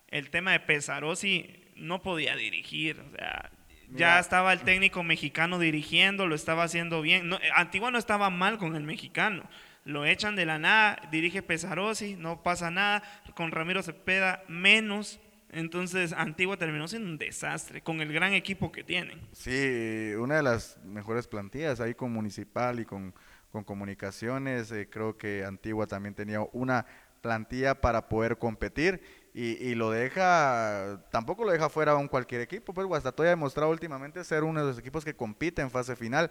El 0.10 0.30
tema 0.30 0.52
de 0.52 0.60
Pesarosi 0.62 1.66
no 1.76 2.02
podía 2.02 2.36
dirigir, 2.36 3.00
o 3.00 3.16
sea, 3.18 3.52
ya 3.90 4.20
estaba 4.20 4.52
el 4.54 4.62
técnico 4.62 5.02
mexicano 5.04 5.60
dirigiendo, 5.60 6.28
lo 6.28 6.36
estaba 6.36 6.64
haciendo 6.64 7.02
bien. 7.02 7.30
No, 7.30 7.38
eh, 7.38 7.50
Antigua 7.56 7.90
no 7.92 7.98
estaba 7.98 8.30
mal 8.30 8.58
con 8.58 8.76
el 8.76 8.84
mexicano. 8.84 9.50
Lo 9.86 10.06
echan 10.06 10.36
de 10.36 10.46
la 10.46 10.60
nada, 10.60 11.02
dirige 11.12 11.42
Pesarosi, 11.42 12.16
no 12.18 12.44
pasa 12.44 12.70
nada. 12.70 13.02
Con 13.36 13.52
Ramiro 13.52 13.82
Cepeda, 13.84 14.44
menos. 14.50 15.22
Entonces, 15.58 16.14
Antigua 16.14 16.56
terminó 16.58 16.88
siendo 16.88 17.10
un 17.10 17.18
desastre 17.18 17.82
con 17.82 18.00
el 18.00 18.14
gran 18.14 18.34
equipo 18.34 18.72
que 18.72 18.84
tienen. 18.84 19.20
Sí, 19.32 20.14
una 20.20 20.36
de 20.36 20.44
las 20.44 20.78
mejores 20.84 21.28
plantillas 21.28 21.80
ahí 21.80 21.96
con 21.96 22.12
Municipal 22.12 22.80
y 22.80 22.86
con, 22.86 23.14
con 23.52 23.64
Comunicaciones. 23.64 24.72
eh, 24.72 24.88
creo 24.90 25.18
que 25.18 25.44
Antigua 25.44 25.88
también 25.88 26.14
tenía 26.14 26.42
una 26.54 26.86
plantilla 27.22 27.82
para 27.82 28.08
poder 28.08 28.38
competir 28.38 29.02
y, 29.34 29.54
y 29.68 29.74
lo 29.74 29.90
deja, 29.90 31.04
tampoco 31.12 31.44
lo 31.44 31.52
deja 31.52 31.70
fuera 31.70 31.94
a 31.94 31.98
un 31.98 32.08
cualquier 32.08 32.42
equipo. 32.42 32.72
Pues 32.74 32.86
Guastatoya 32.86 33.30
ha 33.30 33.32
demostrado 33.32 33.72
últimamente 33.72 34.24
ser 34.24 34.44
uno 34.44 34.62
de 34.62 34.68
los 34.68 34.78
equipos 34.78 35.04
que 35.04 35.16
compite 35.16 35.64
en 35.64 35.72
fase 35.72 35.96
final. 35.96 36.30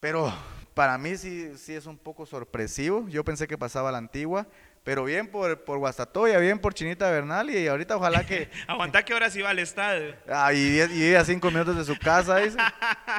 Pero 0.00 0.32
para 0.74 0.98
mí 0.98 1.16
sí, 1.16 1.52
sí 1.56 1.74
es 1.74 1.86
un 1.86 1.98
poco 1.98 2.26
sorpresivo. 2.26 3.06
Yo 3.08 3.22
pensé 3.24 3.46
que 3.46 3.56
pasaba 3.56 3.92
la 3.92 3.98
Antigua, 3.98 4.46
pero 4.84 5.02
bien 5.04 5.26
por, 5.28 5.64
por 5.64 5.78
Guastatoya, 5.78 6.38
bien 6.38 6.58
por 6.58 6.74
Chinita 6.74 7.10
Bernal 7.10 7.48
y 7.50 7.66
ahorita 7.66 7.96
ojalá 7.96 8.24
que... 8.26 8.48
Aguanta 8.66 9.02
que 9.04 9.12
ahora 9.14 9.30
sí 9.30 9.40
va 9.42 9.50
al 9.50 9.58
estadio. 9.58 10.14
Ah, 10.28 10.52
y, 10.52 10.58
diez- 10.76 10.90
y 10.90 11.00
vive 11.00 11.16
a 11.16 11.24
cinco 11.24 11.50
minutos 11.50 11.76
de 11.76 11.84
su 11.84 11.98
casa, 11.98 12.36
dice, 12.36 12.58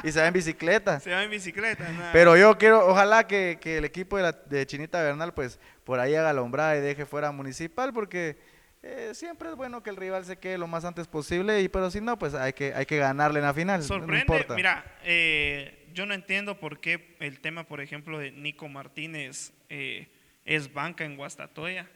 y 0.04 0.12
se 0.12 0.20
va 0.20 0.28
en 0.28 0.32
bicicleta. 0.32 1.00
Se 1.06 1.10
va 1.10 1.24
en 1.24 1.30
bicicleta. 1.30 1.88
nada. 1.90 2.12
Pero 2.12 2.36
yo 2.36 2.56
quiero, 2.56 2.86
ojalá 2.86 3.26
que, 3.26 3.58
que 3.60 3.78
el 3.78 3.84
equipo 3.84 4.16
de, 4.16 4.22
la- 4.22 4.32
de 4.32 4.64
Chinita 4.66 5.02
Bernal, 5.02 5.34
pues 5.34 5.58
por 5.84 5.98
ahí 6.00 6.14
haga 6.14 6.32
la 6.32 6.40
hombrada 6.42 6.76
y 6.76 6.80
deje 6.80 7.04
fuera 7.04 7.32
Municipal, 7.32 7.92
porque 7.92 8.38
eh, 8.82 9.10
siempre 9.14 9.48
es 9.48 9.56
bueno 9.56 9.82
que 9.82 9.90
el 9.90 9.96
rival 9.96 10.24
se 10.24 10.36
quede 10.38 10.58
lo 10.58 10.68
más 10.68 10.84
antes 10.84 11.08
posible, 11.08 11.60
y 11.62 11.68
pero 11.68 11.90
si 11.90 12.00
no, 12.00 12.16
pues 12.16 12.34
hay 12.34 12.52
que, 12.52 12.72
hay 12.74 12.86
que 12.86 12.98
ganarle 12.98 13.40
en 13.40 13.44
la 13.46 13.54
final. 13.54 13.80
no 13.80 13.86
Sorprende, 13.86 14.20
importa. 14.20 14.54
mira, 14.54 14.84
eh, 15.02 15.88
yo 15.92 16.06
no 16.06 16.14
entiendo 16.14 16.60
por 16.60 16.78
qué 16.78 17.16
el 17.18 17.40
tema, 17.40 17.64
por 17.64 17.80
ejemplo, 17.80 18.20
de 18.20 18.30
Nico 18.30 18.68
Martínez 18.68 19.52
eh, 19.68 20.06
es 20.46 20.72
banca 20.72 21.04
en 21.04 21.16
Guastatoya. 21.16 21.86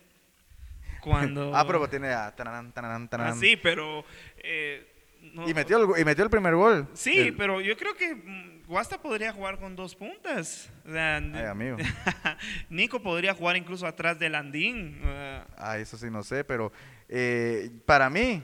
Cuando... 1.01 1.55
Ah, 1.57 1.67
pero 1.67 1.89
tiene 1.89 2.09
a 2.11 2.35
tanarán, 2.35 2.73
tanarán, 2.73 3.05
Ah, 3.05 3.09
tanarán. 3.11 3.39
sí, 3.39 3.57
pero... 3.57 4.05
eh, 4.39 4.87
no- 5.35 5.49
y, 5.49 5.55
metió 5.55 5.79
el, 5.95 6.01
y 6.01 6.05
metió 6.05 6.25
el 6.25 6.31
primer 6.31 6.55
gol. 6.55 6.87
Sí, 6.95 7.17
El- 7.19 7.37
pero 7.37 7.61
yo 7.61 7.77
creo 7.77 7.95
que 7.95 8.15
mm, 8.15 8.63
Guasta 8.67 9.01
podría 9.01 9.33
jugar 9.33 9.59
con 9.59 9.75
dos 9.77 9.95
puntas. 9.95 10.71
O 10.87 10.91
sea, 10.93 11.17
Ay, 11.17 11.45
amigo. 11.47 11.77
Nico 12.71 13.01
podría 13.03 13.35
jugar 13.35 13.57
incluso 13.57 13.87
atrás 13.87 14.19
de 14.19 14.29
Landín. 14.29 15.01
ah, 15.05 15.47
Ah, 15.57 15.79
eso 15.79 15.97
sí 15.97 16.11
no 16.11 16.23
sé, 16.23 16.45
pero 16.45 16.73
eh, 17.09 17.71
para 17.87 18.09
mí, 18.11 18.43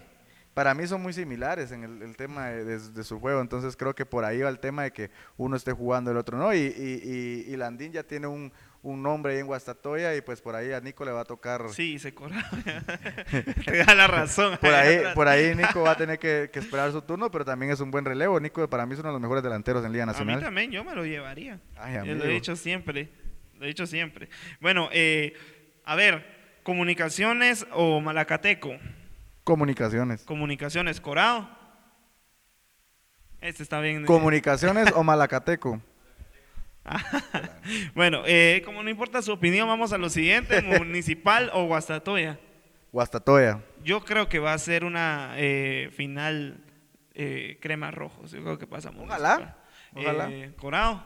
para 0.52 0.74
mí 0.74 0.86
son 0.86 1.02
muy 1.02 1.12
similares 1.12 1.70
en 1.72 1.84
el, 1.84 2.02
el 2.02 2.16
tema 2.16 2.48
de, 2.48 2.64
de- 2.64 2.90
de 2.90 3.04
su 3.04 3.20
juego, 3.20 3.40
entonces 3.40 3.76
creo 3.76 3.94
que 3.94 4.04
por 4.06 4.24
ahí 4.24 4.40
va 4.40 4.48
el 4.48 4.58
tema 4.58 4.82
de 4.84 4.92
que 4.92 5.10
uno 5.36 5.56
esté 5.56 5.72
jugando 5.72 6.10
el 6.10 6.16
otro 6.16 6.36
no, 6.38 6.52
y, 6.54 6.58
y, 6.58 7.00
y, 7.48 7.52
y 7.52 7.56
Landín 7.56 7.92
ya 7.92 8.02
tiene 8.02 8.26
un, 8.26 8.52
un 8.86 9.02
nombre 9.02 9.36
en 9.38 9.46
Guastatoya 9.46 10.14
y 10.14 10.20
pues 10.20 10.40
por 10.40 10.54
ahí 10.54 10.72
a 10.72 10.80
Nico 10.80 11.04
le 11.04 11.10
va 11.10 11.22
a 11.22 11.24
tocar, 11.24 11.68
sí, 11.70 11.98
se 11.98 12.14
corra. 12.14 12.48
Te 13.64 13.84
da 13.84 13.94
la 13.96 14.06
razón. 14.06 14.58
por 14.60 14.72
ahí, 14.72 15.00
por 15.12 15.26
ahí 15.26 15.56
Nico 15.56 15.82
va 15.82 15.90
a 15.92 15.96
tener 15.96 16.20
que, 16.20 16.50
que 16.52 16.60
esperar 16.60 16.92
su 16.92 17.02
turno, 17.02 17.28
pero 17.28 17.44
también 17.44 17.72
es 17.72 17.80
un 17.80 17.90
buen 17.90 18.04
relevo, 18.04 18.38
Nico 18.38 18.68
para 18.70 18.86
mí 18.86 18.94
es 18.94 19.00
uno 19.00 19.08
de 19.08 19.14
los 19.14 19.20
mejores 19.20 19.42
delanteros 19.42 19.84
en 19.84 19.90
Liga 19.92 20.04
A 20.04 20.06
mí 20.06 20.12
Nacional. 20.12 20.40
también, 20.40 20.70
yo 20.70 20.84
me 20.84 20.94
lo 20.94 21.04
llevaría. 21.04 21.58
Ay. 21.76 22.06
Lo 22.06 22.24
he 22.24 22.28
dicho 22.28 22.54
siempre. 22.54 23.08
Lo 23.58 23.64
he 23.64 23.68
dicho 23.68 23.86
siempre. 23.86 24.28
Bueno, 24.60 24.88
eh, 24.92 25.34
a 25.84 25.96
ver, 25.96 26.24
comunicaciones 26.62 27.66
o 27.72 28.00
Malacateco. 28.00 28.70
Comunicaciones. 29.42 30.22
Comunicaciones, 30.22 31.00
Corado. 31.00 31.48
Este 33.40 33.64
está 33.64 33.80
bien. 33.80 34.06
Comunicaciones 34.06 34.92
o 34.94 35.02
Malacateco. 35.02 35.80
bueno, 37.94 38.22
eh, 38.26 38.62
como 38.64 38.82
no 38.82 38.90
importa 38.90 39.22
su 39.22 39.32
opinión, 39.32 39.68
vamos 39.68 39.92
a 39.92 39.98
lo 39.98 40.08
siguiente: 40.08 40.62
Municipal 40.62 41.50
o 41.52 41.64
Guastatoya. 41.66 42.38
Guastatoya. 42.92 43.60
Yo 43.82 44.04
creo 44.04 44.28
que 44.28 44.38
va 44.38 44.52
a 44.52 44.58
ser 44.58 44.84
una 44.84 45.34
eh, 45.36 45.90
final 45.94 46.64
eh, 47.14 47.58
crema 47.60 47.90
rojos. 47.90 48.30
Yo 48.32 48.42
creo 48.42 48.58
que 48.58 48.66
pasa 48.66 48.90
Ojalá, 48.96 49.58
ojalá. 49.94 50.30
Eh, 50.30 50.52
Corado. 50.56 51.02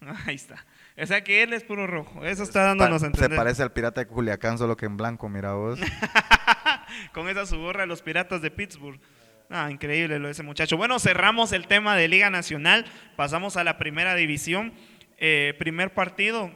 Ahí 0.26 0.34
está. 0.34 0.64
O 1.00 1.06
sea 1.06 1.24
que 1.24 1.42
él 1.42 1.52
es 1.52 1.64
puro 1.64 1.86
rojo. 1.86 2.24
Eso 2.26 2.42
está 2.42 2.64
dándonos 2.64 3.00
Pa- 3.00 3.06
a 3.06 3.08
entender. 3.08 3.30
se 3.30 3.36
parece 3.36 3.62
al 3.62 3.72
pirata 3.72 4.00
de 4.02 4.06
Culiacán, 4.08 4.58
solo 4.58 4.76
que 4.76 4.84
en 4.86 4.96
blanco, 4.96 5.28
mira 5.28 5.54
vos. 5.54 5.78
Con 7.14 7.28
esa 7.28 7.46
su 7.46 7.58
gorra 7.58 7.82
de 7.82 7.86
los 7.86 8.02
piratas 8.02 8.42
de 8.42 8.50
Pittsburgh. 8.50 9.00
Ah, 9.54 9.70
increíble 9.70 10.18
lo 10.18 10.28
de 10.28 10.32
ese 10.32 10.42
muchacho. 10.42 10.78
Bueno, 10.78 10.98
cerramos 10.98 11.52
el 11.52 11.66
tema 11.66 11.94
de 11.94 12.08
Liga 12.08 12.30
Nacional. 12.30 12.86
Pasamos 13.16 13.58
a 13.58 13.64
la 13.64 13.76
primera 13.76 14.14
división. 14.14 14.72
Eh, 15.18 15.54
primer 15.58 15.92
partido. 15.92 16.50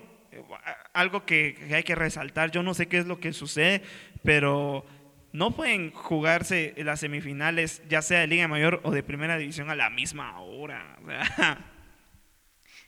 algo 0.94 1.26
que, 1.26 1.58
hay 1.74 1.82
que 1.82 1.94
resaltar. 1.94 2.50
Yo 2.50 2.62
no 2.62 2.72
sé 2.72 2.88
qué 2.88 2.96
es 2.96 3.06
lo 3.06 3.20
que 3.20 3.34
sucede, 3.34 3.82
pero 4.24 4.86
no 5.32 5.50
pueden 5.50 5.92
jugarse 5.92 6.72
las 6.78 7.00
semifinales, 7.00 7.82
ya 7.86 8.00
sea 8.00 8.20
de 8.20 8.28
Liga 8.28 8.48
Mayor 8.48 8.80
o 8.82 8.90
de 8.92 9.02
Primera 9.02 9.36
División, 9.36 9.68
a 9.68 9.76
la 9.76 9.90
misma 9.90 10.40
hora. 10.40 10.96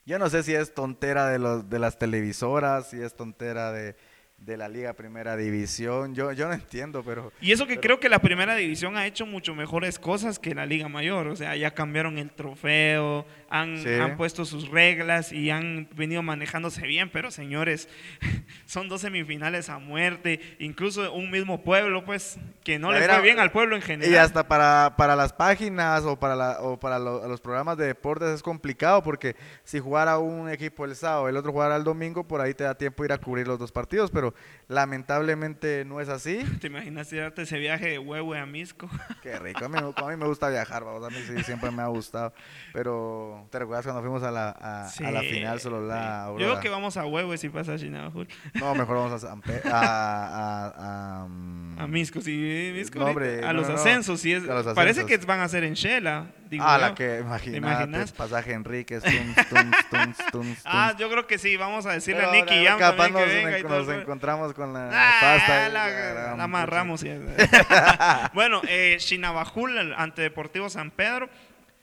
Yo 0.06 0.18
no 0.18 0.30
sé 0.30 0.42
si 0.42 0.54
es 0.54 0.72
tontera 0.72 1.28
de, 1.28 1.38
los, 1.38 1.68
de 1.68 1.78
las 1.78 1.98
televisoras, 1.98 2.88
si 2.88 3.02
es 3.02 3.14
tontera 3.14 3.72
de, 3.72 3.94
de 4.38 4.56
la 4.56 4.68
Liga 4.68 4.92
Primera 4.94 5.36
División. 5.36 6.14
Yo, 6.14 6.32
yo 6.32 6.46
no 6.48 6.54
entiendo, 6.54 7.02
pero 7.04 7.32
Y 7.40 7.52
eso 7.52 7.66
que 7.66 7.80
creo 7.80 8.00
que 8.00 8.08
la 8.08 8.20
primera 8.20 8.54
división 8.54 8.96
ha 8.96 9.04
hecho 9.06 9.26
mucho 9.26 9.54
mejores 9.54 9.98
cosas 9.98 10.38
que 10.38 10.54
la 10.54 10.64
Liga 10.64 10.88
Mayor. 10.88 11.26
O 11.26 11.36
sea, 11.36 11.54
ya 11.56 11.72
cambiaron 11.74 12.16
el 12.18 12.30
trofeo, 12.30 13.26
han, 13.50 13.78
Sí. 13.78 13.88
han 13.94 14.16
puesto 14.16 14.44
sus 14.44 14.68
reglas 14.70 15.32
y 15.32 15.50
han 15.50 15.88
venido 15.94 16.22
manejándose 16.22 16.86
bien. 16.86 17.10
Pero 17.10 17.30
señores, 17.30 17.88
son 18.64 18.88
dos 18.88 19.00
semifinales 19.02 19.68
a 19.68 19.78
muerte. 19.78 20.40
Incluso 20.60 21.12
un 21.12 21.30
mismo 21.30 21.62
pueblo, 21.62 22.04
pues, 22.04 22.38
que 22.64 22.78
no 22.78 22.92
le 22.92 23.02
fue 23.02 23.20
bien 23.20 23.40
al 23.40 23.50
pueblo 23.50 23.76
en 23.76 23.82
general. 23.82 24.12
y 24.12 24.16
hasta 24.16 24.46
para, 24.48 24.94
para 24.96 25.14
las 25.16 25.32
páginas 25.32 26.04
o 26.04 26.18
para, 26.18 26.36
la- 26.36 26.60
o 26.62 26.78
para 26.78 26.98
lo- 26.98 27.26
los 27.28 27.40
programas 27.40 27.76
de 27.76 27.86
deportes 27.86 28.28
es 28.28 28.42
complicado 28.42 29.02
porque 29.02 29.36
si 29.64 29.78
jugara 29.78 30.18
un 30.18 30.48
equipo 30.48 30.84
el 30.84 30.94
sábado, 30.94 31.28
el 31.28 31.36
otro 31.36 31.52
jugara 31.52 31.76
el 31.76 31.84
domingo, 31.84 32.24
por 32.26 32.40
ahí 32.40 32.54
te 32.54 32.64
da 32.64 32.74
tiempo 32.76 33.04
ir 33.04 33.12
a 33.12 33.18
cubrir 33.18 33.46
los 33.46 33.58
dos 33.58 33.72
partidos, 33.72 34.10
pero 34.10 34.27
lamentablemente 34.68 35.84
no 35.84 36.00
es 36.00 36.08
así. 36.08 36.38
¿Te 36.60 36.66
imaginas 36.68 37.10
darte 37.10 37.42
ese 37.42 37.58
viaje 37.58 37.88
de 37.88 37.98
huehue 37.98 38.38
a 38.38 38.46
Misco? 38.46 38.88
Qué 39.22 39.38
rico, 39.38 39.64
a 39.64 39.68
mí, 39.68 39.78
a 39.78 40.04
mí 40.06 40.16
me 40.16 40.26
gusta 40.26 40.48
viajar, 40.48 40.84
vamos, 40.84 41.04
a 41.04 41.10
mí 41.10 41.16
sí, 41.26 41.42
siempre 41.42 41.70
me 41.70 41.82
ha 41.82 41.86
gustado, 41.86 42.32
pero 42.72 43.46
¿te 43.50 43.58
recuerdas 43.58 43.84
cuando 43.86 44.02
fuimos 44.02 44.22
a 44.22 44.30
la, 44.30 44.50
a, 44.50 44.88
a 44.88 45.10
la 45.10 45.20
final 45.22 45.60
solo 45.60 45.80
la 45.86 46.26
sí. 46.26 46.42
Yo 46.42 46.48
creo 46.48 46.60
que 46.60 46.68
vamos 46.68 46.96
a 46.96 47.06
huehue 47.06 47.38
si 47.38 47.48
pasa 47.48 47.74
a 47.74 47.78
Chinabajul. 47.78 48.28
No, 48.54 48.74
mejor 48.74 48.96
vamos 48.96 49.24
a 49.24 49.36
a, 49.72 51.26
mm, 51.28 51.78
A 51.80 51.86
Misco, 51.86 52.20
sí, 52.20 52.72
Misco. 52.74 52.98
No, 52.98 53.06
ahorita. 53.06 53.20
hombre, 53.24 53.44
a 53.44 53.52
no, 53.52 53.60
los 53.60 53.68
no, 53.68 53.74
ascensos, 53.74 54.20
sí 54.20 54.32
es. 54.32 54.42
Parece 54.74 55.06
que 55.06 55.16
van 55.18 55.40
a 55.40 55.48
ser 55.48 55.64
en 55.64 55.74
Shela. 55.74 56.26
digo 56.50 56.64
Ah, 56.66 56.78
la 56.78 56.94
que, 56.94 57.20
imaginas? 57.20 58.12
pasaje 58.12 58.52
Enríquez, 58.52 59.02
tuns, 59.02 59.48
tuns, 59.48 60.16
tuns, 60.32 60.58
Ah, 60.64 60.94
yo 60.98 61.08
creo 61.10 61.26
que 61.26 61.38
sí, 61.38 61.56
vamos 61.56 61.86
a 61.86 61.92
decirle 61.92 62.20
Pero 62.20 62.30
a 62.30 62.34
Nicky 62.34 62.64
Jam 62.66 62.78
capaz 62.78 63.04
también 63.08 63.26
que 63.26 63.50
nos, 63.52 63.60
y 63.60 63.62
todo 63.62 63.78
nos. 63.78 63.86
Encontramos 64.18 64.52
con 64.54 64.72
la 64.72 64.88
Ah, 64.92 65.20
pasta. 65.20 65.68
la, 65.68 65.86
Caramba, 65.88 66.36
la 66.36 66.44
amarramos. 66.44 67.04
bueno, 68.34 68.60
eh, 68.68 68.96
Chinabajul 68.98 69.94
ante 69.96 70.22
Deportivo 70.22 70.68
San 70.68 70.90
Pedro. 70.90 71.28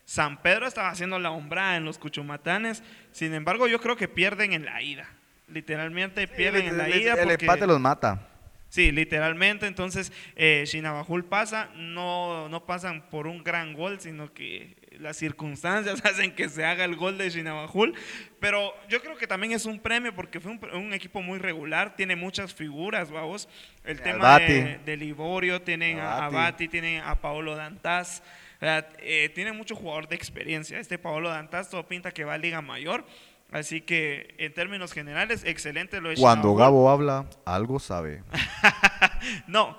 San 0.04 0.38
Pedro 0.42 0.68
estaba 0.68 0.90
haciendo 0.90 1.18
la 1.18 1.32
hombrada 1.32 1.78
en 1.78 1.86
los 1.86 1.98
Cuchumatanes. 1.98 2.84
Sin 3.12 3.34
embargo, 3.34 3.68
yo 3.68 3.80
creo 3.80 3.96
que 3.96 4.08
pierden 4.08 4.54
en 4.54 4.66
la 4.66 4.82
ida. 4.82 5.08
Literalmente 5.48 6.28
pierden 6.28 6.68
en 6.68 6.78
la 6.78 6.88
el, 6.88 7.02
ida. 7.02 7.14
el 7.14 7.28
porque- 7.30 7.46
empate 7.46 7.66
los 7.68 7.80
mata. 7.80 8.20
Sí, 8.70 8.92
literalmente. 8.92 9.66
Entonces, 9.68 10.12
eh, 10.36 10.64
Chinabajul 10.68 11.24
pasa. 11.26 11.70
No, 11.76 12.50
no 12.50 12.66
pasan 12.66 13.10
por 13.10 13.26
un 13.28 13.44
gran 13.44 13.74
gol, 13.74 14.00
sino 14.02 14.34
que 14.34 14.76
las 15.00 15.18
circunstancias 15.18 16.02
hacen 16.06 16.34
que 16.34 16.50
se 16.50 16.66
haga 16.66 16.86
el 16.86 16.96
gol 16.96 17.18
de 17.18 17.30
Chinabajul. 17.30 17.94
Pero 18.40 18.74
yo 18.90 19.02
creo 19.02 19.18
que 19.18 19.28
también 19.28 19.54
es 19.54 19.66
un 19.66 19.80
premio 19.80 20.14
porque 20.14 20.40
fue 20.40 20.52
un, 20.52 20.60
un 20.74 20.94
equipo 20.94 21.22
muy 21.22 21.40
regular. 21.40 21.96
Tiene 21.96 22.16
muchas 22.16 22.54
figuras, 22.54 23.12
vamos. 23.12 23.48
El 23.84 24.02
tema 24.02 24.40
de, 24.40 24.80
de 24.86 24.98
Liborio, 24.98 25.62
tienen 25.62 26.00
a, 26.00 26.18
a 26.18 26.30
Bati. 26.30 26.36
Bati, 26.36 26.68
tienen 26.68 27.02
a 27.02 27.16
Paolo 27.16 27.56
sea, 28.66 28.90
eh, 29.00 29.30
tiene 29.34 29.54
mucho 29.54 29.76
jugador 29.76 30.08
de 30.08 30.16
experiencia. 30.16 30.80
Este 30.80 30.98
Paolo 30.98 31.30
Dantas 31.30 31.70
todo 31.70 31.88
pinta 31.88 32.12
que 32.12 32.24
va 32.24 32.34
a 32.34 32.38
Liga 32.38 32.62
Mayor. 32.62 33.06
Así 33.52 33.82
que 33.82 34.34
en 34.38 34.54
términos 34.54 34.92
generales, 34.92 35.44
excelente 35.46 36.02
lo 36.02 36.10
de 36.10 36.16
Cuando. 36.16 36.56
Gabo 36.56 36.90
habla, 36.90 37.26
algo 37.46 37.80
sabe. 37.80 38.24
No. 39.48 39.78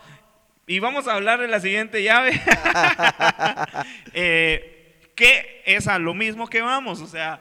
Y 0.66 0.81
vamos 0.81 1.07
a 1.07 1.14
hablar 1.14 1.40
de 1.40 1.46
la 1.46 1.61
siguiente 1.61 2.02
llave. 2.02 2.40
Eh, 4.12 4.75
que 5.16 5.62
es 5.66 5.88
a 5.88 5.98
lo 5.98 6.14
mismo 6.14 6.46
que 6.46 6.61
vamos. 6.61 7.00
O 7.00 7.09
sea, 7.09 7.40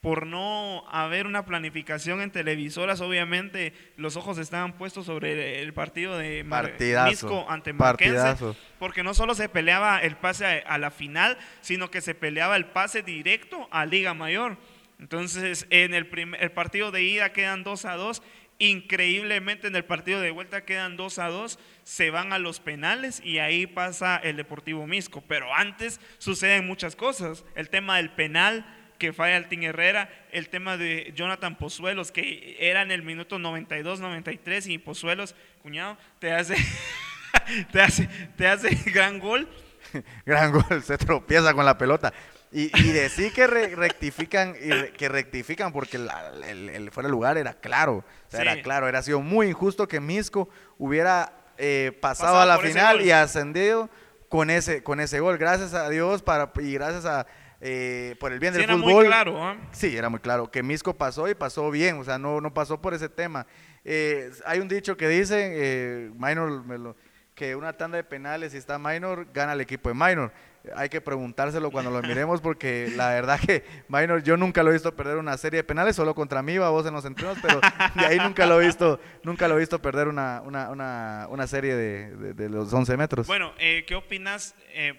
por 0.00 0.26
no 0.26 0.84
haber 0.90 1.26
una 1.26 1.46
planificación 1.46 2.20
en 2.20 2.30
televisoras, 2.30 3.00
obviamente 3.00 3.72
los 3.96 4.16
ojos 4.16 4.36
estaban 4.38 4.74
puestos 4.74 5.06
sobre 5.06 5.60
el 5.62 5.72
partido 5.72 6.16
de 6.18 6.44
Partidazo. 6.44 7.10
Misco 7.10 7.46
ante 7.48 7.72
Marquense. 7.72 8.14
Partidazo. 8.16 8.56
Porque 8.78 9.02
no 9.02 9.14
solo 9.14 9.34
se 9.34 9.48
peleaba 9.48 9.98
el 10.00 10.16
pase 10.16 10.62
a, 10.66 10.76
la 10.78 10.90
final, 10.90 11.38
sino 11.62 11.90
que 11.90 12.00
se 12.02 12.14
peleaba 12.14 12.56
el 12.56 12.66
pase 12.66 13.02
directo 13.02 13.66
a 13.70 13.86
Liga 13.86 14.12
Mayor. 14.14 14.58
Entonces, 15.00 15.66
en 15.70 15.92
el, 15.94 16.06
prim- 16.06 16.34
el 16.38 16.52
partido 16.52 16.90
de 16.90 17.02
ida 17.02 17.32
quedan 17.32 17.64
2 17.64 17.84
a 17.86 17.94
2. 17.94 18.22
Increíblemente, 18.58 19.66
en 19.66 19.76
el 19.76 19.84
partido 19.84 20.20
de 20.20 20.30
vuelta 20.30 20.64
quedan 20.64 20.96
2 20.96 21.18
a 21.18 21.28
2. 21.28 21.58
Se 21.82 22.10
van 22.10 22.32
a 22.32 22.38
los 22.38 22.60
penales 22.60 23.20
y 23.24 23.38
ahí 23.38 23.66
pasa 23.66 24.16
el 24.16 24.36
Deportivo 24.36 24.86
Misco. 24.86 25.22
Pero 25.26 25.52
antes 25.54 26.00
suceden 26.18 26.66
muchas 26.66 26.96
cosas. 26.96 27.44
El 27.54 27.68
tema 27.68 27.96
del 27.96 28.10
penal 28.10 28.64
que 28.98 29.12
falla 29.12 29.36
el 29.36 29.48
Team 29.48 29.64
Herrera, 29.64 30.08
el 30.30 30.48
tema 30.48 30.76
de 30.76 31.12
Jonathan 31.14 31.56
Pozuelos, 31.56 32.12
que 32.12 32.56
era 32.60 32.82
en 32.82 32.90
el 32.90 33.02
minuto 33.02 33.38
92, 33.38 34.00
93, 34.00 34.68
y 34.68 34.78
Pozuelos, 34.78 35.34
cuñado, 35.62 35.98
te 36.20 36.32
hace, 36.32 36.56
te 37.72 37.80
hace, 37.80 38.08
te 38.36 38.46
hace 38.46 38.70
gran 38.90 39.18
gol. 39.18 39.48
Gran 40.26 40.50
gol, 40.50 40.82
se 40.82 40.96
tropieza 40.98 41.54
con 41.54 41.64
la 41.64 41.78
pelota. 41.78 42.12
Y, 42.56 42.70
y 42.80 42.92
decir 42.92 43.32
que 43.32 43.48
re- 43.48 43.74
rectifican, 43.74 44.54
y 44.62 44.70
re- 44.70 44.92
que 44.92 45.08
rectifican 45.08 45.72
porque 45.72 45.98
la- 45.98 46.30
el, 46.48 46.68
el 46.68 46.90
fuera 46.92 47.08
de 47.08 47.10
lugar 47.10 47.36
era 47.36 47.54
claro. 47.54 47.96
O 47.96 48.04
sea, 48.30 48.40
Sí. 48.42 48.46
era 48.46 48.62
claro, 48.62 48.86
era 48.88 49.02
sido 49.02 49.20
muy 49.20 49.48
injusto 49.48 49.88
que 49.88 49.98
Misco 49.98 50.48
hubiera 50.78 51.32
eh, 51.58 51.96
pasado, 52.00 52.34
Pasado 52.34 52.40
a 52.42 52.46
la 52.46 52.58
final 52.58 53.00
y 53.00 53.10
ascendido 53.10 53.90
con 54.28 54.50
ese, 54.50 54.82
con 54.84 55.00
ese 55.00 55.18
gol. 55.20 55.36
Gracias 55.36 55.74
a 55.74 55.88
Dios 55.90 56.22
para, 56.22 56.52
y 56.60 56.72
gracias 56.74 57.04
a 57.06 57.26
eh, 57.60 58.14
por 58.20 58.30
el 58.32 58.38
bien 58.38 58.52
Sí, 58.52 58.60
del 58.60 58.70
era 58.70 58.74
fútbol. 58.78 58.94
muy 58.94 59.06
claro. 59.06 59.42
¿ah? 59.44 59.56
Sí, 59.72 59.96
era 59.96 60.08
muy 60.08 60.20
claro 60.20 60.50
que 60.50 60.62
Misco 60.62 60.94
pasó 60.94 61.28
y 61.28 61.34
pasó 61.34 61.70
bien, 61.70 61.98
o 61.98 62.04
sea, 62.04 62.18
no, 62.18 62.40
no 62.40 62.54
pasó 62.54 62.80
por 62.80 62.94
ese 62.94 63.08
tema. 63.08 63.46
Eh, 63.84 64.30
hay 64.46 64.60
un 64.60 64.68
dicho 64.68 64.96
que 64.96 65.08
dice, 65.08 65.50
eh, 65.54 66.10
Minor, 66.16 66.64
me 66.64 66.78
lo- 66.78 66.94
que 67.34 67.56
una 67.56 67.72
tanda 67.72 67.96
de 67.96 68.04
penales, 68.04 68.52
si 68.52 68.58
está 68.58 68.78
Minor, 68.78 69.26
gana 69.32 69.54
el 69.54 69.60
equipo 69.60 69.88
de 69.88 69.94
Minor. 69.96 70.32
Hay 70.74 70.88
que 70.88 71.00
preguntárselo 71.02 71.70
cuando 71.70 71.90
lo 71.90 72.00
miremos 72.00 72.40
porque 72.40 72.90
la 72.96 73.10
verdad 73.10 73.38
que 73.38 73.64
Minor, 73.88 74.22
yo 74.22 74.36
nunca 74.38 74.62
lo 74.62 74.70
he 74.70 74.72
visto 74.72 74.94
perder 74.96 75.18
una 75.18 75.36
serie 75.36 75.58
de 75.58 75.64
penales, 75.64 75.94
solo 75.96 76.14
contra 76.14 76.42
mí, 76.42 76.56
vos 76.56 76.86
en 76.86 76.94
los 76.94 77.04
entrenos, 77.04 77.36
pero 77.42 77.60
de 77.94 78.06
ahí 78.06 78.18
nunca 78.18 78.46
lo 78.46 78.60
he 78.60 78.66
visto, 78.66 78.98
nunca 79.24 79.46
lo 79.46 79.56
he 79.56 79.60
visto 79.60 79.82
perder 79.82 80.08
una, 80.08 80.40
una, 80.40 80.70
una, 80.70 81.26
una 81.28 81.46
serie 81.46 81.74
de, 81.74 82.34
de- 82.34 82.48
los 82.48 82.72
11 82.72 82.96
metros. 82.96 83.26
Bueno, 83.26 83.52
eh, 83.58 83.84
¿qué 83.86 83.94
opinas? 83.94 84.54
Eh, 84.70 84.94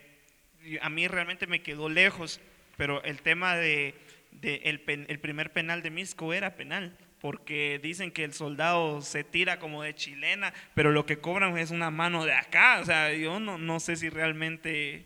a 0.82 0.90
mí 0.90 1.08
realmente 1.08 1.48
me 1.48 1.64
quedó 1.64 1.90
lejos, 1.90 2.40
pero 2.78 3.02
el 3.04 3.22
tema 3.24 3.56
de, 3.56 3.96
de 4.34 4.58
el, 4.66 4.82
pen- 4.82 5.06
el 5.10 5.20
primer 5.20 5.52
penal 5.52 5.82
de 5.82 5.90
Misco 5.90 6.32
era 6.34 6.56
penal, 6.56 6.96
porque 7.22 7.80
dicen 7.82 8.12
que 8.12 8.24
el 8.24 8.34
soldado 8.34 9.02
se 9.02 9.24
tira 9.24 9.58
como 9.58 9.82
de 9.82 9.96
chilena, 9.96 10.54
pero 10.76 10.92
lo 10.92 11.08
que 11.08 11.18
cobran 11.18 11.58
es 11.58 11.72
una 11.72 11.90
mano 11.90 12.24
de 12.24 12.34
acá, 12.34 12.80
o 12.82 12.86
sea, 12.86 13.12
yo 13.14 13.40
no, 13.40 13.58
no 13.58 13.80
sé 13.80 13.96
si 13.96 14.10
realmente... 14.10 15.06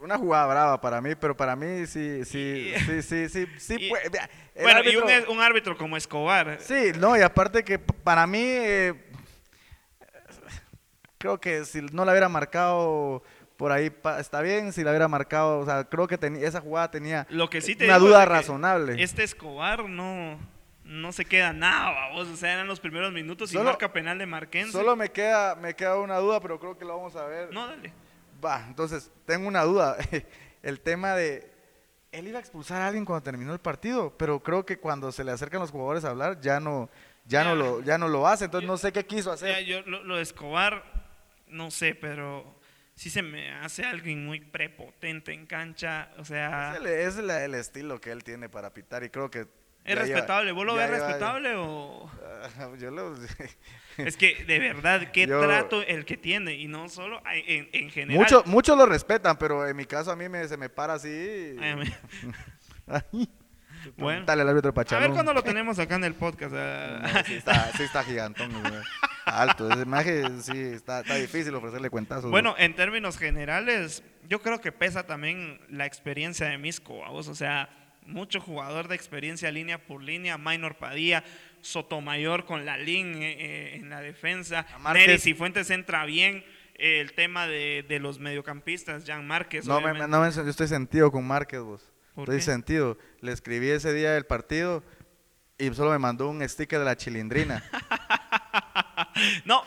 Una 0.00 0.16
jugada 0.16 0.46
brava 0.46 0.80
para 0.80 1.00
mí, 1.00 1.14
pero 1.16 1.36
para 1.36 1.56
mí 1.56 1.84
sí, 1.86 2.24
sí, 2.24 2.72
Y- 2.76 2.80
sí, 2.80 3.02
sí, 3.02 3.28
sí, 3.28 3.46
sí, 3.58 3.76
y- 3.80 3.88
puede- 3.88 4.08
bueno, 4.62 4.80
y 4.84 4.94
árbitro- 4.94 5.28
un, 5.30 5.36
un 5.38 5.42
árbitro 5.42 5.76
como 5.76 5.96
Escobar, 5.96 6.58
Sí, 6.60 6.92
no, 6.98 7.16
y 7.16 7.20
aparte 7.22 7.64
que 7.64 7.78
para 7.80 8.26
mí, 8.26 8.38
eh, 8.40 8.94
creo 11.18 11.40
que 11.40 11.64
si 11.64 11.82
no 11.82 12.04
la 12.04 12.12
hubiera 12.12 12.28
marcado 12.28 13.22
por 13.56 13.72
ahí, 13.72 13.90
está 14.20 14.40
bien, 14.40 14.72
si 14.72 14.84
la 14.84 14.90
hubiera 14.90 15.08
marcado, 15.08 15.58
o 15.60 15.64
sea, 15.64 15.84
creo 15.84 16.06
que 16.06 16.16
esa 16.42 16.60
jugada 16.60 16.90
tenía 16.92 17.26
lo 17.30 17.50
que 17.50 17.60
sí 17.60 17.74
te 17.74 17.86
una 17.86 17.98
duda 17.98 18.18
es 18.18 18.20
de 18.20 18.26
que 18.26 18.32
razonable. 18.38 19.02
Este 19.02 19.24
Escobar 19.24 19.88
no, 19.88 20.38
no 20.84 21.12
se 21.12 21.24
queda 21.24 21.52
nada, 21.52 21.90
vamos, 21.90 22.28
o 22.28 22.36
sea, 22.36 22.52
eran 22.52 22.68
los 22.68 22.78
primeros 22.78 23.12
minutos 23.12 23.50
y 23.50 23.54
Solo- 23.54 23.70
marca 23.70 23.92
penal 23.92 24.16
de 24.18 24.26
Marquense. 24.26 24.70
Solo 24.70 24.94
me 24.94 25.08
queda, 25.10 25.56
me 25.56 25.74
queda 25.74 25.96
una 25.98 26.18
duda, 26.18 26.38
pero 26.40 26.60
creo 26.60 26.78
que 26.78 26.84
lo 26.84 26.96
vamos 26.96 27.16
a 27.16 27.24
ver. 27.26 27.52
No, 27.52 27.66
dale. 27.66 27.92
Va, 28.44 28.64
entonces, 28.68 29.10
tengo 29.26 29.48
una 29.48 29.62
duda. 29.62 29.96
El 30.62 30.80
tema 30.80 31.14
de, 31.14 31.50
él 32.12 32.28
iba 32.28 32.38
a 32.38 32.40
expulsar 32.40 32.82
a 32.82 32.88
alguien 32.88 33.04
cuando 33.04 33.22
terminó 33.22 33.52
el 33.52 33.60
partido, 33.60 34.16
pero 34.16 34.42
creo 34.42 34.66
que 34.66 34.78
cuando 34.78 35.12
se 35.12 35.22
le 35.22 35.30
acercan 35.30 35.60
los 35.60 35.70
jugadores 35.70 36.04
a 36.04 36.10
hablar, 36.10 36.40
ya 36.40 36.58
no, 36.58 36.90
ya 37.26 37.44
no 37.44 37.54
lo, 37.54 37.80
ya 37.82 37.96
no 37.96 38.08
lo 38.08 38.26
hace, 38.26 38.46
entonces 38.46 38.66
no 38.66 38.76
sé 38.76 38.92
qué 38.92 39.06
quiso 39.06 39.30
hacer. 39.30 39.64
yo 39.64 39.82
lo, 39.82 40.02
lo 40.02 40.16
de 40.16 40.22
Escobar, 40.22 40.82
no 41.46 41.70
sé, 41.70 41.94
pero 41.94 42.58
sí 42.94 43.10
se 43.10 43.22
me 43.22 43.52
hace 43.52 43.84
alguien 43.84 44.26
muy 44.26 44.40
prepotente 44.40 45.32
en 45.32 45.46
cancha. 45.46 46.10
O 46.18 46.24
sea, 46.24 46.72
Es, 46.74 47.16
el, 47.16 47.30
es 47.30 47.44
el 47.44 47.54
estilo 47.54 48.00
que 48.00 48.10
él 48.10 48.24
tiene 48.24 48.48
para 48.48 48.72
pitar 48.74 49.04
y 49.04 49.10
creo 49.10 49.30
que... 49.30 49.46
es 49.88 49.94
ya 49.96 50.02
respetable. 50.02 50.52
¿Vos 50.52 50.66
lo 50.66 50.74
ves 50.74 50.90
respetable 50.90 51.54
o...? 51.56 52.10
Yo 52.78 52.90
lo... 52.90 53.14
Es 53.98 54.16
que 54.16 54.44
de 54.44 54.60
verdad, 54.60 55.10
qué 55.10 55.26
Yo- 55.26 55.40
trato 55.40 55.82
el 55.82 56.04
que 56.04 56.16
tiene. 56.16 56.54
Y 56.54 56.68
no 56.68 56.88
solo 56.88 57.20
en, 57.32 57.68
en 57.72 57.90
general. 57.90 58.16
Muchos 58.22 58.46
muchos 58.46 58.78
lo 58.78 58.86
respetan, 58.86 59.36
pero 59.36 59.66
en 59.66 59.76
mi 59.76 59.86
caso 59.86 60.12
a 60.12 60.16
mí 60.16 60.28
me, 60.28 60.46
se 60.46 60.56
me 60.56 60.68
para 60.68 60.94
así. 60.94 61.08
Ay, 61.60 61.70
a 61.70 61.76
mí- 61.76 61.92
Ay. 62.86 63.28
Bueno. 63.96 64.24
Dale 64.24 64.42
al 64.42 64.48
árbitro 64.50 64.70
A 64.70 64.74
Pachalón. 64.74 65.02
ver 65.02 65.12
cuándo 65.12 65.32
lo 65.32 65.42
tenemos 65.42 65.78
acá 65.80 65.96
en 65.96 66.04
el 66.04 66.14
podcast. 66.14 66.54
ah. 66.56 67.00
No, 67.12 67.24
sí, 67.24 67.34
está, 67.34 67.72
sí 67.76 67.82
está 67.82 68.04
gigantón. 68.04 68.50
Alto. 69.24 69.68
Ese 69.72 69.84
maje 69.84 70.24
sí 70.42 70.56
está, 70.58 71.00
está 71.00 71.16
difícil 71.16 71.54
ofrecerle 71.54 71.90
cuentazos. 71.90 72.30
Bueno, 72.30 72.54
en 72.58 72.74
términos 72.76 73.18
generales, 73.18 74.02
yo 74.28 74.40
creo 74.42 74.60
que 74.60 74.70
pesa 74.72 75.04
también 75.06 75.60
la 75.68 75.86
experiencia 75.86 76.46
de 76.46 76.58
Misco, 76.58 77.04
¿a 77.04 77.10
vos? 77.10 77.28
O 77.28 77.34
sea, 77.34 77.68
mucho 78.08 78.40
jugador 78.40 78.88
de 78.88 78.94
experiencia 78.96 79.50
línea 79.52 79.78
por 79.86 80.02
línea, 80.02 80.36
Minor 80.38 80.76
Padilla, 80.76 81.22
Sotomayor 81.60 82.44
con 82.44 82.64
la 82.66 82.76
línea 82.76 83.28
eh, 83.30 83.76
en 83.76 83.90
la 83.90 84.00
defensa, 84.00 84.66
Márquez. 84.80 85.06
Nery 85.06 85.18
Cifuentes 85.20 85.70
entra 85.70 86.04
bien, 86.04 86.44
eh, 86.74 87.00
el 87.00 87.12
tema 87.12 87.46
de, 87.46 87.84
de 87.88 87.98
los 88.00 88.18
mediocampistas, 88.18 89.04
Jan 89.06 89.26
Márquez. 89.26 89.66
No, 89.66 89.80
me, 89.80 89.92
no 90.06 90.20
me- 90.20 90.30
yo 90.32 90.42
estoy 90.48 90.68
sentido 90.68 91.10
con 91.12 91.26
Márquez, 91.26 91.60
vos. 91.60 91.92
¿Por 92.14 92.24
Estoy 92.24 92.38
qué? 92.38 92.42
sentido. 92.42 92.98
Le 93.20 93.32
escribí 93.32 93.68
ese 93.68 93.92
día 93.92 94.12
del 94.14 94.26
partido 94.26 94.82
y 95.58 95.72
solo 95.74 95.90
me 95.92 95.98
mandó 95.98 96.28
un 96.28 96.46
sticker 96.48 96.78
de 96.80 96.84
la 96.84 96.96
chilindrina. 96.96 97.62
No, 99.44 99.62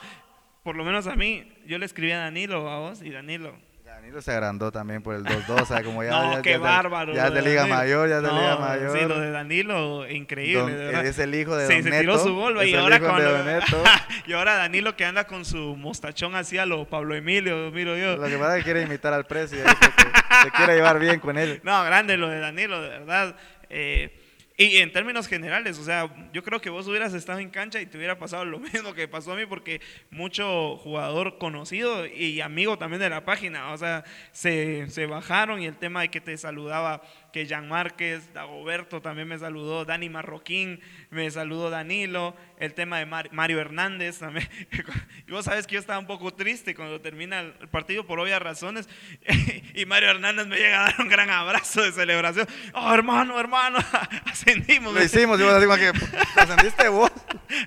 por 0.64 0.76
lo 0.76 0.84
menos 0.86 1.08
a 1.08 1.16
mí, 1.16 1.52
yo 1.66 1.78
le 1.78 1.86
escribí 1.86 2.12
a 2.12 2.20
Danilo, 2.20 2.70
a 2.70 2.80
vos, 2.80 3.02
y 3.02 3.10
Danilo. 3.10 3.58
Danilo 4.02 4.20
se 4.24 4.32
agrandó 4.32 4.72
también 4.72 5.04
por 5.04 5.14
el 5.14 5.24
2-2, 5.24 5.62
o 5.62 5.66
sea, 5.66 5.84
como 5.84 6.04
ya. 6.04 6.10
no, 6.24 6.34
ya- 6.34 6.42
qué 6.42 6.52
ya 6.54 6.58
bárbaro. 6.58 7.14
Ya 7.14 7.28
es 7.28 7.34
de 7.36 7.42
Liga 7.44 7.62
Danilo. 7.62 7.76
Mayor, 7.78 8.10
ya 8.10 8.16
es 8.18 8.22
de 8.24 8.28
No, 8.30 8.42
Liga 8.42 8.56
Mayor. 8.58 8.98
Sí, 9.00 9.06
lo 9.06 9.20
de 9.20 9.32
Danilo, 9.32 10.10
increíble. 10.10 10.60
Don- 10.60 10.72
verdad. 10.76 11.06
es 11.06 11.20
el 11.20 11.36
hijo 11.36 11.56
de 11.56 11.68
Sí, 11.68 11.74
Don 11.82 11.84
se 11.84 12.00
tiró 12.00 12.18
su 12.18 12.34
gol, 12.34 12.66
y 12.68 12.74
ahora 12.74 13.00
con 13.00 13.22
y 14.26 14.34
ahora 14.34 14.56
Danilo 14.56 14.96
que 14.96 15.06
anda 15.06 15.26
con 15.28 15.46
su 15.46 15.76
mostachón 15.76 16.34
así 16.36 16.58
a 16.58 16.66
lo 16.66 16.86
Pablo 16.86 17.14
Emilio, 17.14 17.70
miro 17.72 17.96
yo. 17.96 18.18
Lo 18.18 18.28
que 18.28 18.38
pasa 18.38 18.58
es 18.58 18.64
que 18.64 18.72
quiere 18.72 18.82
imitar 18.88 19.14
al 19.14 19.26
precio, 19.26 19.60
se 19.64 20.52
quiere 20.52 20.76
llevar 20.76 20.98
bien 21.00 21.20
con 21.20 21.38
él. 21.38 21.62
No, 21.72 21.84
grande 21.84 22.18
lo 22.18 22.28
de 22.28 22.40
Danilo, 22.40 22.82
de 22.82 22.90
verdad. 22.90 23.36
Eh, 23.70 24.18
y 24.64 24.78
en 24.78 24.92
términos 24.92 25.28
generales, 25.28 25.80
o 25.80 25.84
sea, 25.84 26.14
yo 26.34 26.44
creo 26.44 26.62
que 26.62 26.70
vos 26.70 26.88
hubieras 26.88 27.14
estado 27.14 27.40
en 27.40 27.50
cancha 27.50 27.82
y 27.82 27.86
te 27.86 27.98
hubiera 27.98 28.20
pasado 28.20 28.46
lo 28.46 28.60
mismo 28.74 28.94
que 28.94 29.08
pasó 29.08 29.34
a 29.34 29.36
mí, 29.36 29.46
porque 29.46 29.82
mucho 30.10 30.78
jugador 30.78 31.38
conocido 31.38 32.06
y 32.06 32.42
amigo 32.42 32.78
también 32.78 33.02
de 33.02 33.10
la 33.10 33.26
página, 33.26 33.72
o 33.72 33.78
sea, 33.78 34.04
se, 34.32 34.90
se 34.90 35.06
bajaron 35.06 35.62
y 35.62 35.66
el 35.66 35.78
tema 35.78 36.02
de 36.02 36.10
que 36.10 36.22
te 36.22 36.38
saludaba 36.38 37.02
que 37.32 37.46
Jean 37.46 37.68
Márquez, 37.70 38.34
Dagoberto 38.34 39.02
también 39.02 39.28
me 39.28 39.40
saludó, 39.40 39.86
Dani 39.86 40.10
Marroquín, 40.10 40.80
me 41.10 41.30
saludó 41.32 41.70
Danilo, 41.70 42.36
el 42.60 42.74
tema 42.74 43.00
de 43.00 43.06
Mar- 43.06 43.30
Mario 43.32 43.60
Hernández 43.60 44.20
también. 44.20 44.48
Y 45.28 45.32
vos 45.32 45.46
sabes 45.46 45.66
que 45.66 45.76
yo 45.76 45.80
estaba 45.80 45.98
un 45.98 46.08
poco 46.08 46.34
triste 46.34 46.76
cuando 46.76 47.00
termina 47.00 47.40
el 47.40 47.54
partido 47.70 48.06
por 48.06 48.20
obvias 48.20 48.42
razones 48.42 48.90
y 49.76 49.86
Mario 49.86 50.10
Hernández 50.10 50.46
me 50.48 50.58
llega 50.58 50.82
a 50.82 50.92
dar 50.92 50.96
un 51.00 51.08
gran 51.08 51.30
abrazo 51.30 51.82
de 51.84 51.92
celebración. 51.94 52.46
Oh, 52.74 52.94
hermano, 52.94 53.40
hermano, 53.40 53.78
ascendimos. 54.26 54.94
Lo 54.94 55.02
hicimos, 55.02 55.40
y 55.40 55.44
vos 55.44 55.54
así 55.54 55.66
como 55.66 55.78
que 55.78 55.92
ascendiste 56.36 56.90
vos. 56.90 57.12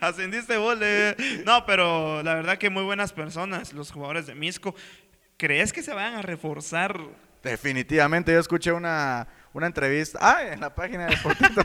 Ascendiste 0.00 0.56
vos. 0.58 0.76
le- 0.78 1.16
No, 1.46 1.64
pero 1.64 2.22
la 2.22 2.34
verdad 2.34 2.58
que 2.58 2.68
muy 2.68 2.82
buenas 2.82 3.12
personas, 3.14 3.72
los 3.72 3.90
jugadores 3.90 4.26
de 4.26 4.34
Misco. 4.34 4.74
¿Crees 5.38 5.72
que 5.72 5.82
se 5.82 5.94
vayan 5.94 6.14
a 6.14 6.22
reforzar? 6.22 7.00
Definitivamente, 7.42 8.32
yo 8.32 8.38
escuché 8.40 8.72
una, 8.72 9.26
una 9.54 9.66
entrevista, 9.66 10.18
ah, 10.20 10.42
en 10.42 10.60
la 10.60 10.74
página 10.74 11.06
de 11.06 11.16
Portito. 11.16 11.62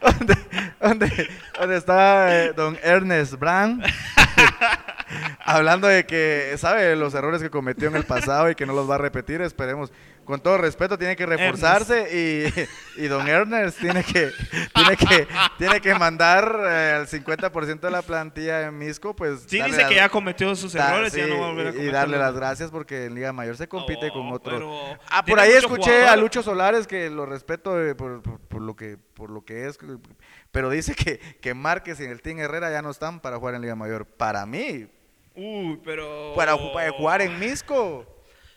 donde, 0.00 0.36
donde, 0.80 1.30
donde 1.58 2.46
eh, 2.46 2.52
don 2.56 2.76
Ernest 2.82 3.34
Brand 3.34 3.84
hablando 5.44 5.86
de 5.86 6.06
que 6.06 6.54
sabe 6.56 6.96
los 6.96 7.14
errores 7.14 7.42
que 7.42 7.50
cometió 7.50 7.88
en 7.88 7.96
el 7.96 8.04
pasado 8.04 8.50
y 8.50 8.54
que 8.54 8.66
no 8.66 8.72
los 8.72 8.88
va 8.88 8.96
a 8.96 8.98
repetir, 8.98 9.42
esperemos. 9.42 9.92
Con 10.30 10.40
todo 10.40 10.56
respeto, 10.58 10.96
tiene 10.96 11.16
que 11.16 11.26
reforzarse 11.26 12.08
y, 12.96 13.02
y 13.04 13.06
don 13.08 13.28
Ernest 13.28 13.78
tiene 13.80 14.02
que, 14.04 14.30
tiene 14.74 14.96
que, 14.96 15.28
tiene 15.58 15.80
que 15.80 15.94
mandar 15.96 16.58
eh, 16.64 16.92
al 17.00 17.06
50% 17.08 17.80
de 17.80 17.90
la 17.90 18.00
plantilla 18.02 18.62
en 18.66 18.78
Misco, 18.78 19.14
pues. 19.14 19.44
Sí, 19.46 19.60
dice 19.60 19.84
que 19.88 19.96
ya 19.96 20.08
cometió 20.08 20.54
sus 20.56 20.72
Da- 20.72 20.92
errores 20.94 21.12
y 21.14 21.18
ya 21.18 21.24
sí, 21.24 21.30
no 21.30 21.40
va 21.40 21.46
a 21.46 21.50
volver 21.50 21.66
a 21.66 21.70
y- 21.70 21.72
y 21.72 21.74
cometerlos. 21.74 21.92
darle 22.00 22.18
las 22.18 22.34
gracias 22.34 22.70
porque 22.70 23.04
en 23.06 23.14
Liga 23.14 23.32
Mayor 23.32 23.56
se 23.56 23.68
compite 23.68 24.08
Oh, 24.10 24.12
con 24.14 24.32
otros. 24.32 24.98
Ah, 25.10 25.24
por 25.24 25.38
ahí 25.40 25.50
escuché 25.52 26.04
a. 26.06 26.16
Lucho 26.16 26.42
Solares 26.42 26.86
que 26.86 27.10
lo 27.10 27.26
respeto 27.26 27.78
eh, 27.84 27.94
por, 27.94 28.22
por- 28.22 28.40
por 28.40 28.62
lo 28.62 28.76
que 28.76 28.96
por 29.14 29.30
lo 29.30 29.44
que 29.44 29.66
es, 29.66 29.78
pero 30.50 30.70
dice 30.70 30.94
que, 30.94 31.18
que 31.40 31.52
Márquez 31.54 32.00
y 32.00 32.04
el 32.04 32.22
Team 32.22 32.38
Herrera 32.38 32.70
ya 32.70 32.80
no 32.82 32.90
están 32.90 33.20
para 33.20 33.36
jugar 33.36 33.54
en 33.56 33.62
Liga 33.62 33.74
Mayor. 33.74 34.06
Para 34.06 34.46
mí, 34.46 34.86
Uy, 35.34 35.80
pero. 35.84 36.32
para, 36.36 36.56
para 36.72 36.90
jugar 36.92 37.20
en 37.22 37.38
Misco, 37.38 38.06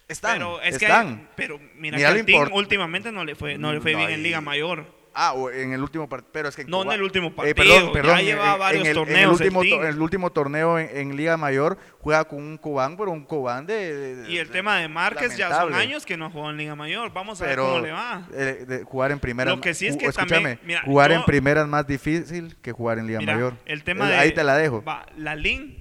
están. 0.07 0.33
Pero 0.37 0.61
es 0.61 0.77
que. 0.77 0.85
están. 0.85 1.07
hay- 1.07 1.27
pero 1.35 1.59
mira, 1.75 1.97
Mira 1.97 2.13
que 2.13 2.33
import- 2.33 2.51
últimamente 2.53 3.11
no 3.11 3.23
le 3.25 3.35
fue, 3.35 3.57
no 3.57 3.73
le 3.73 3.81
fue 3.81 3.93
No, 3.93 3.99
bien 3.99 4.11
en 4.11 4.23
Liga 4.23 4.41
Mayor. 4.41 5.01
Ah, 5.15 5.33
o 5.33 5.51
en 5.51 5.73
el 5.73 5.79
último 5.83 6.09
partido, 6.09 6.31
pero 6.33 6.49
es 6.49 6.55
que 6.55 6.65
No 6.65 6.81
en 6.81 6.91
el 6.91 7.03
último 7.03 7.27
Eh, 7.27 7.31
partido, 7.53 7.53
perdón, 7.55 7.85
ya 7.85 7.91
perdón, 7.93 8.17
lleva 8.25 8.53
en- 8.53 8.59
varios 8.59 8.81
en 8.83 8.89
el, 8.89 8.97
en 8.97 9.01
el 9.03 9.05
torneos 9.05 9.41
el 9.41 9.53
to- 9.53 9.59
team. 9.61 9.83
el 9.85 10.01
último 10.01 10.31
torneo 10.31 10.79
en, 10.79 10.89
en 10.97 11.15
Liga 11.15 11.37
Mayor 11.37 11.77
juega 11.99 12.23
con 12.25 12.39
un 12.41 12.57
Cubán, 12.57 12.97
pero 12.97 13.11
un 13.11 13.23
Cubán 13.23 13.67
de, 13.67 13.93
de- 14.15 14.31
Y 14.31 14.39
el 14.39 14.47
de- 14.47 14.53
tema 14.53 14.77
de 14.79 14.87
Márquez 14.87 15.37
ya 15.37 15.51
son 15.55 15.75
años 15.75 16.03
que 16.07 16.17
no 16.17 16.31
jugó 16.31 16.49
en 16.49 16.57
Liga 16.57 16.73
Mayor. 16.75 17.13
Vamos 17.13 17.39
a 17.43 17.45
ver 17.45 17.59
cómo 17.59 17.79
le 17.81 17.91
va. 17.91 18.27
eh, 18.33 18.65
de 18.67 18.83
jugar 18.85 19.11
en 19.11 19.19
primera 19.19 19.51
Lo 19.51 19.61
que 19.61 19.75
sí 19.75 19.85
es 19.85 19.97
que 19.97 20.11
también, 20.11 20.59
mira, 20.63 20.81
jugar 20.83 21.11
yo- 21.11 21.17
en 21.17 21.25
primera 21.25 21.61
es 21.61 21.67
más 21.67 21.85
difícil 21.85 22.57
que 22.63 22.71
jugar 22.71 22.97
en 22.97 23.05
Liga 23.05 23.19
Mira, 23.19 23.33
Mayor 23.35 23.53
el 23.65 23.83
tema 23.83 24.07
Eh, 24.09 24.13
de. 24.13 24.17
ahí 24.17 24.31
te 24.33 24.43
la 24.43 24.57
dejo 24.57 24.83
Va, 24.83 25.05
la 25.15 25.35
LIN. 25.35 25.77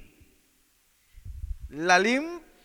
la 1.70 1.98
LIM 1.98 2.22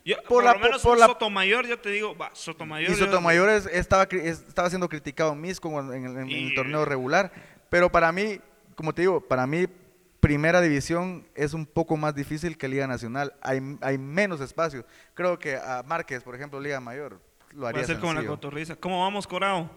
Yo, 0.07 0.15
por 0.17 0.27
por, 0.27 0.43
la 0.45 0.53
lo 0.53 0.59
menos 0.59 0.81
por 0.81 0.93
un 0.93 0.99
la 0.99 1.07
Sotomayor, 1.07 1.67
yo 1.67 1.79
te 1.79 1.89
digo, 1.89 2.15
va, 2.17 2.29
Sotomayor. 2.33 2.89
y 2.91 2.93
yo- 2.95 3.05
Sotomayor 3.05 3.49
es- 3.49 3.65
estaba 3.67 4.03
estaba 4.11 4.69
siendo 4.69 4.87
criticado 4.89 5.33
en 5.33 5.41
Misco 5.41 5.67
en, 5.79 5.93
en- 5.93 6.05
en- 6.17 6.29
en 6.29 6.47
el 6.47 6.55
torneo 6.55 6.85
regular 6.85 7.31
pero 7.69 7.91
para 7.91 8.11
mí 8.11 8.39
como 8.75 8.93
te 8.93 9.01
digo 9.01 9.19
para 9.19 9.45
mí 9.45 9.65
primera 10.21 10.61
división 10.61 11.27
es 11.35 11.53
un 11.53 11.65
poco 11.65 11.97
más 11.97 12.15
difícil 12.15 12.57
que 12.57 12.67
Liga 12.67 12.87
Nacional 12.87 13.33
hay, 13.41 13.59
hay 13.81 13.97
menos 13.97 14.39
espacio 14.41 14.85
creo 15.13 15.37
que 15.39 15.57
a 15.57 15.83
Márquez 15.85 16.23
por 16.23 16.35
ejemplo 16.35 16.59
Liga 16.61 16.79
Mayor 16.79 17.19
lo 17.51 17.63
Va 17.63 17.69
haría 17.69 17.83
a 17.83 17.85
ser 17.85 17.99
como 17.99 18.13
la 18.13 18.25
cotorriza. 18.25 18.75
¿Cómo 18.75 19.01
vamos, 19.03 19.25
Corao? 19.27 19.69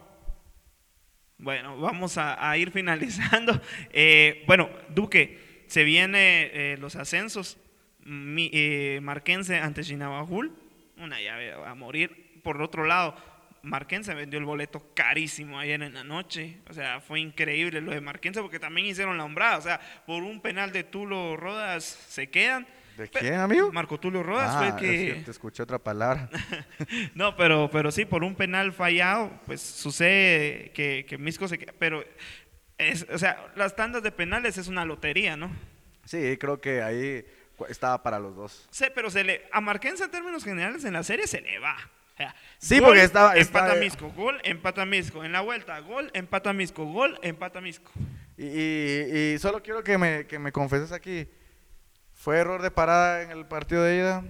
Bueno, 1.37 1.77
vamos 1.79 2.17
a, 2.17 2.49
a 2.49 2.57
ir 2.57 2.71
finalizando. 2.71 3.59
Eh, 3.91 4.43
bueno, 4.45 4.69
Duque, 4.89 5.63
se 5.67 5.83
vienen 5.83 6.49
eh, 6.53 6.75
los 6.79 6.95
ascensos. 6.95 7.57
Mi- 8.05 8.49
eh, 8.53 8.99
Marquense 9.01 9.57
ante 9.59 9.83
Chinabajul, 9.83 10.51
una 10.97 11.19
llave 11.21 11.53
a 11.53 11.73
morir. 11.75 12.39
Por 12.43 12.61
otro 12.61 12.85
lado, 12.85 13.15
Marquense 13.63 14.13
vendió 14.15 14.39
el 14.39 14.45
boleto 14.45 14.91
carísimo 14.95 15.59
ayer 15.59 15.81
en 15.83 15.93
la 15.93 16.03
noche. 16.03 16.57
O 16.69 16.73
sea, 16.73 16.99
fue 17.01 17.19
increíble 17.19 17.79
lo 17.81 17.91
de 17.91 18.01
Marquense 18.01 18.41
porque 18.41 18.59
también 18.59 18.87
hicieron 18.87 19.17
la 19.17 19.23
hombrada. 19.25 19.57
O 19.57 19.61
sea, 19.61 19.79
por 20.05 20.23
un 20.23 20.41
penal 20.41 20.71
de 20.71 20.83
Tulo 20.83 21.37
Rodas 21.37 21.83
se 21.85 22.29
quedan. 22.29 22.65
¿De 22.97 23.07
quién, 23.07 23.35
amigo? 23.35 23.71
Marco 23.71 23.99
Tulio 23.99 24.21
Rodas 24.21 24.51
Ah, 24.53 24.57
fue 24.59 24.67
el 24.67 24.75
que 24.75 25.13
que... 25.15 25.21
te 25.23 25.31
escuché 25.31 25.63
otra 25.63 25.79
palabra 25.79 26.29
No, 27.15 27.37
pero, 27.37 27.69
pero 27.71 27.89
sí, 27.89 28.03
por 28.03 28.21
un 28.23 28.35
penal 28.35 28.73
fallado, 28.73 29.31
pues 29.45 29.61
sucede 29.61 30.71
que, 30.73 31.05
que 31.07 31.17
Misco 31.17 31.47
se 31.47 31.57
queda. 31.57 31.73
Pero, 31.79 32.03
es, 32.77 33.07
o 33.11 33.17
sea, 33.17 33.51
las 33.55 33.75
tandas 33.77 34.03
de 34.03 34.11
penales 34.11 34.57
es 34.57 34.67
una 34.67 34.83
lotería, 34.85 35.37
¿no? 35.37 35.49
sí 36.03 36.35
creo 36.37 36.59
que 36.59 36.81
ahí 36.81 37.23
estaba 37.69 38.01
para 38.03 38.19
los 38.19 38.35
dos 38.35 38.67
Sí, 38.71 38.85
pero 38.93 39.09
se 39.09 39.23
le, 39.23 39.47
a 39.51 39.61
Marquense 39.61 40.03
en 40.03 40.11
términos 40.11 40.43
generales 40.43 40.83
en 40.85 40.93
la 40.93 41.03
serie 41.03 41.27
se 41.27 41.41
le 41.41 41.59
va. 41.59 41.75
O 42.13 42.17
sea, 42.17 42.35
Sí, 42.57 42.77
gol, 42.79 42.89
porque 42.89 43.03
estaba- 43.03 43.35
Empata 43.35 43.65
estaba- 43.67 43.79
Misco, 43.79 44.09
gol, 44.11 44.39
empata 44.43 44.85
Misco. 44.85 45.23
En 45.23 45.31
la 45.31 45.41
vuelta, 45.41 45.79
gol, 45.79 46.11
empata 46.13 46.53
Misco, 46.53 46.85
gol, 46.85 47.17
empata 47.23 47.61
Misco. 47.61 47.91
Y, 48.37 48.45
y- 48.45 49.33
y 49.35 49.39
solo 49.39 49.61
quiero 49.63 49.83
que 49.83 49.97
me, 49.97 50.27
que 50.27 50.37
me 50.39 50.51
confeses 50.51 50.91
aquí. 50.91 51.27
¿Fue 52.13 52.37
error 52.37 52.61
de 52.61 52.69
parada 52.71 53.23
en 53.23 53.31
el 53.31 53.45
partido 53.47 53.83
de 53.83 53.97
ida? 53.97 54.23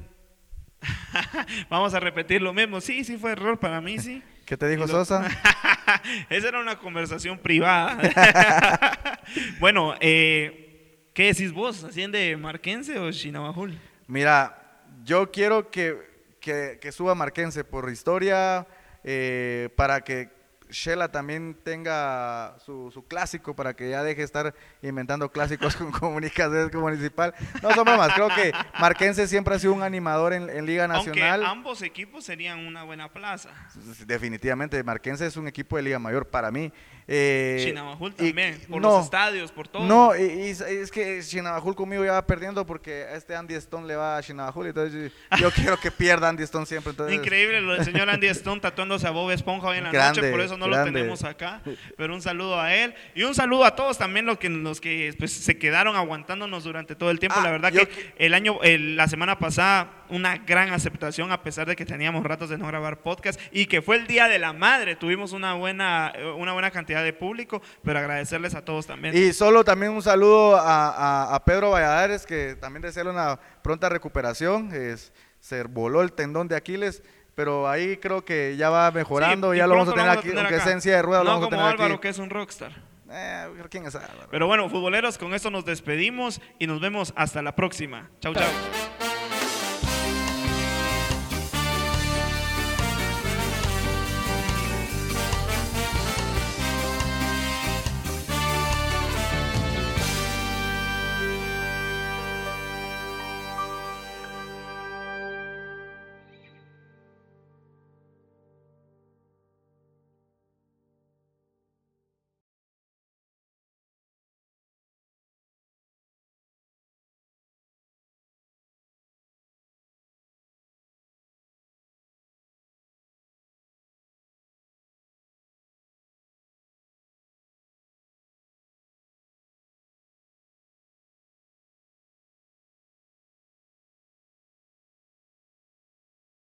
Vamos 1.70 1.94
a 1.94 2.00
repetir 2.00 2.41
lo 2.41 2.54
mismo. 2.54 2.80
Sí, 2.82 3.04
sí 3.04 3.17
fue 3.17 3.32
error 3.34 3.60
para 3.60 3.82
mí, 3.82 4.00
sí. 4.00 4.24
¿Qué 4.46 4.58
te 4.58 4.67
dijo 4.67 4.82
lo- 4.82 4.88
Sosa? 4.88 5.28
Esa 6.30 6.48
era 6.50 6.60
una 6.60 6.78
conversación 6.78 7.38
privada. 7.39 7.98
bueno, 9.60 9.96
eh, 10.00 10.70
¿qué 11.13 11.26
decís 11.28 11.52
vos? 11.54 11.84
¿Asciende 11.84 12.36
Marquense 12.38 12.97
o 13.00 13.12
Chinabajul? 13.12 13.78
Mira, 14.08 14.58
yo 15.04 15.32
quiero 15.32 15.69
que, 15.69 15.97
que- 16.39 16.80
que 16.82 16.91
suba 16.91 17.15
Marquense 17.15 17.63
por 17.63 17.89
historia, 17.89 18.67
eh, 19.04 19.69
para 19.76 20.02
que 20.02 20.30
Shela 20.69 21.12
también 21.12 21.58
tenga 21.65 22.56
su, 22.65 22.91
su 22.91 23.06
clásico, 23.06 23.54
para 23.54 23.74
que 23.76 23.89
ya 23.89 24.04
deje 24.04 24.19
de 24.19 24.24
estar 24.24 24.56
inventando 24.82 25.30
clásicos 25.30 25.76
con 25.78 25.91
comunicaciones 25.91 26.74
municipal. 26.74 27.34
No 27.62 27.71
son 27.74 27.84
bromas, 27.84 28.13
creo 28.13 28.30
que 28.30 28.54
Marquense 28.80 29.28
siempre 29.28 29.54
ha 29.56 29.60
sido 29.60 29.74
un 29.74 29.84
animador 29.84 30.32
en, 30.32 30.50
en 30.50 30.65
Liga 30.65 30.88
Nacional. 30.88 31.41
Aunque 31.43 31.45
ambos 31.52 31.82
equipos 31.82 32.24
serían 32.24 32.60
una 32.65 32.84
buena 32.84 33.12
plaza. 33.12 33.50
Definitivamente, 34.06 34.82
Marquense 34.84 35.26
es 35.26 35.36
un 35.36 35.47
equipo 35.50 35.76
de 35.76 35.84
Liga 35.84 36.00
Mayor 36.00 36.28
para 36.30 36.52
mí. 36.52 36.71
Eh, 37.13 37.63
Chinabajul 37.65 38.13
y- 38.17 38.28
también, 38.28 38.58
por 38.69 38.82
no, 38.82 38.89
los 38.95 39.04
estadios, 39.06 39.52
por 39.52 39.67
todo. 39.67 39.84
No, 39.86 40.15
y, 40.15 40.21
y 40.21 40.50
es- 40.50 40.91
que 40.91 41.21
Chinabajul 41.21 41.76
conmigo 41.76 42.06
ya 42.06 42.13
va 42.13 42.26
perdiendo 42.26 42.65
porque 42.65 43.04
a 43.04 43.15
este 43.15 43.36
Andy 43.36 43.56
Stone 43.56 43.86
le 43.86 43.95
va 43.97 44.17
a 44.17 44.24
Chinabajul, 44.24 44.67
entonces 44.67 45.12
yo, 45.32 45.38
yo 45.38 45.52
quiero 45.76 45.78
que 45.78 45.91
pierda 45.91 46.30
Andy 46.30 46.43
Stone 46.43 46.65
siempre. 46.65 46.91
Entonces, 46.91 47.15
Increíble 47.17 47.60
lo 47.62 47.74
del 47.74 47.84
señor 47.84 48.10
Andy 48.10 48.28
Stone 48.30 48.62
tatuándose 48.62 49.06
a 49.08 49.12
Bob 49.12 49.30
Esponja 49.32 49.67
hoy 49.67 49.78
en 49.80 49.84
la 49.86 49.91
Grande, 49.91 50.21
noche, 50.21 50.32
por 50.32 50.39
eso 50.41 50.58
no 50.58 50.67
lo 50.67 50.84
tenemos 50.84 51.24
acá. 51.24 51.62
Pero 51.97 52.13
un 52.13 52.21
saludo 52.21 52.60
a 52.60 52.74
él 52.74 52.93
y 53.13 53.24
un 53.24 53.36
saludo 53.36 53.65
a 53.65 53.76
todos 53.76 53.97
también 53.97 54.26
los 54.26 54.38
que, 54.38 54.47
los 54.50 54.80
que 54.80 55.13
pues, 55.19 55.34
se 55.34 55.58
quedaron 55.58 55.95
aguantándonos 55.95 56.63
durante 56.63 56.95
todo 56.95 57.12
el 57.12 57.19
tiempo. 57.19 57.38
Ah, 57.39 57.43
la 57.43 57.52
verdad 57.52 57.71
yo 57.71 57.88
que 57.89 58.13
el 58.17 58.34
año, 58.34 58.60
el- 58.63 58.95
la 58.95 59.08
semana 59.08 59.38
pasada, 59.38 60.06
una 60.10 60.38
gran 60.38 60.71
aceptación 60.74 61.32
a 61.32 61.41
pesar 61.43 61.67
de 61.67 61.76
que 61.76 61.86
teníamos 61.86 62.24
ratos 62.24 62.50
de 62.50 62.58
no 62.58 62.67
grabar 62.67 63.00
podcast 63.00 63.39
y 63.52 63.65
que 63.65 63.82
fue 63.82 63.95
el 63.97 64.08
Día 64.08 64.28
de 64.28 64.39
la 64.39 64.54
Madre. 64.54 64.95
Tuvimos 64.95 65.32
una 65.32 65.54
buena, 65.54 66.13
una 66.38 66.54
buena 66.54 66.71
cantidad 66.71 67.00
de 67.03 67.13
público, 67.13 67.61
pero 67.83 67.99
agradecerles 67.99 68.55
a 68.55 68.63
todos 68.65 68.87
también. 68.87 69.15
Y 69.17 69.33
solo 69.33 69.63
también 69.63 69.91
un 69.91 70.01
saludo 70.01 70.55
a, 70.57 70.89
a- 70.89 71.35
a 71.35 71.45
Pedro 71.45 71.71
Valladares, 71.71 72.25
que 72.25 72.55
también 72.59 72.81
desearle 72.81 73.11
una 73.11 73.39
pronta 73.61 73.89
recuperación. 73.89 74.73
Es, 74.73 75.11
se 75.39 75.63
voló 75.63 76.01
el 76.01 76.13
tendón 76.13 76.47
de 76.47 76.55
Aquiles, 76.55 77.01
pero 77.35 77.67
ahí 77.69 77.97
creo 77.97 78.23
que 78.25 78.55
ya 78.57 78.69
va 78.69 78.91
mejorando. 78.91 79.51
Sí, 79.51 79.55
y 79.55 79.59
ya 79.59 79.67
lo 79.67 79.73
vamos 79.75 79.89
a 79.89 79.93
tener 79.93 80.09
aquí, 80.09 80.29
aunque 80.35 80.59
silla 80.81 80.97
de 80.97 81.01
ruedas, 81.01 81.23
No 81.23 81.29
lo 81.29 81.33
vamos 81.35 81.47
a 81.47 81.49
como 81.49 81.57
tener 81.61 81.73
Álvaro, 81.73 81.93
aquí. 81.95 82.01
que 82.01 82.09
es 82.09 82.17
un 82.19 82.29
rockstar. 82.29 82.71
Eh, 83.13 83.47
¿Quién 83.69 83.85
es 83.85 83.95
Álvaro? 83.95 84.27
Pero 84.31 84.47
bueno, 84.47 84.69
futboleros, 84.69 85.17
con 85.17 85.33
esto 85.33 85.49
nos 85.51 85.65
despedimos 85.65 86.39
y 86.59 86.67
nos 86.67 86.79
vemos 86.79 87.11
hasta 87.17 87.41
la 87.41 87.55
próxima. 87.55 88.09
Chau, 88.21 88.33
chau. 88.33 89.00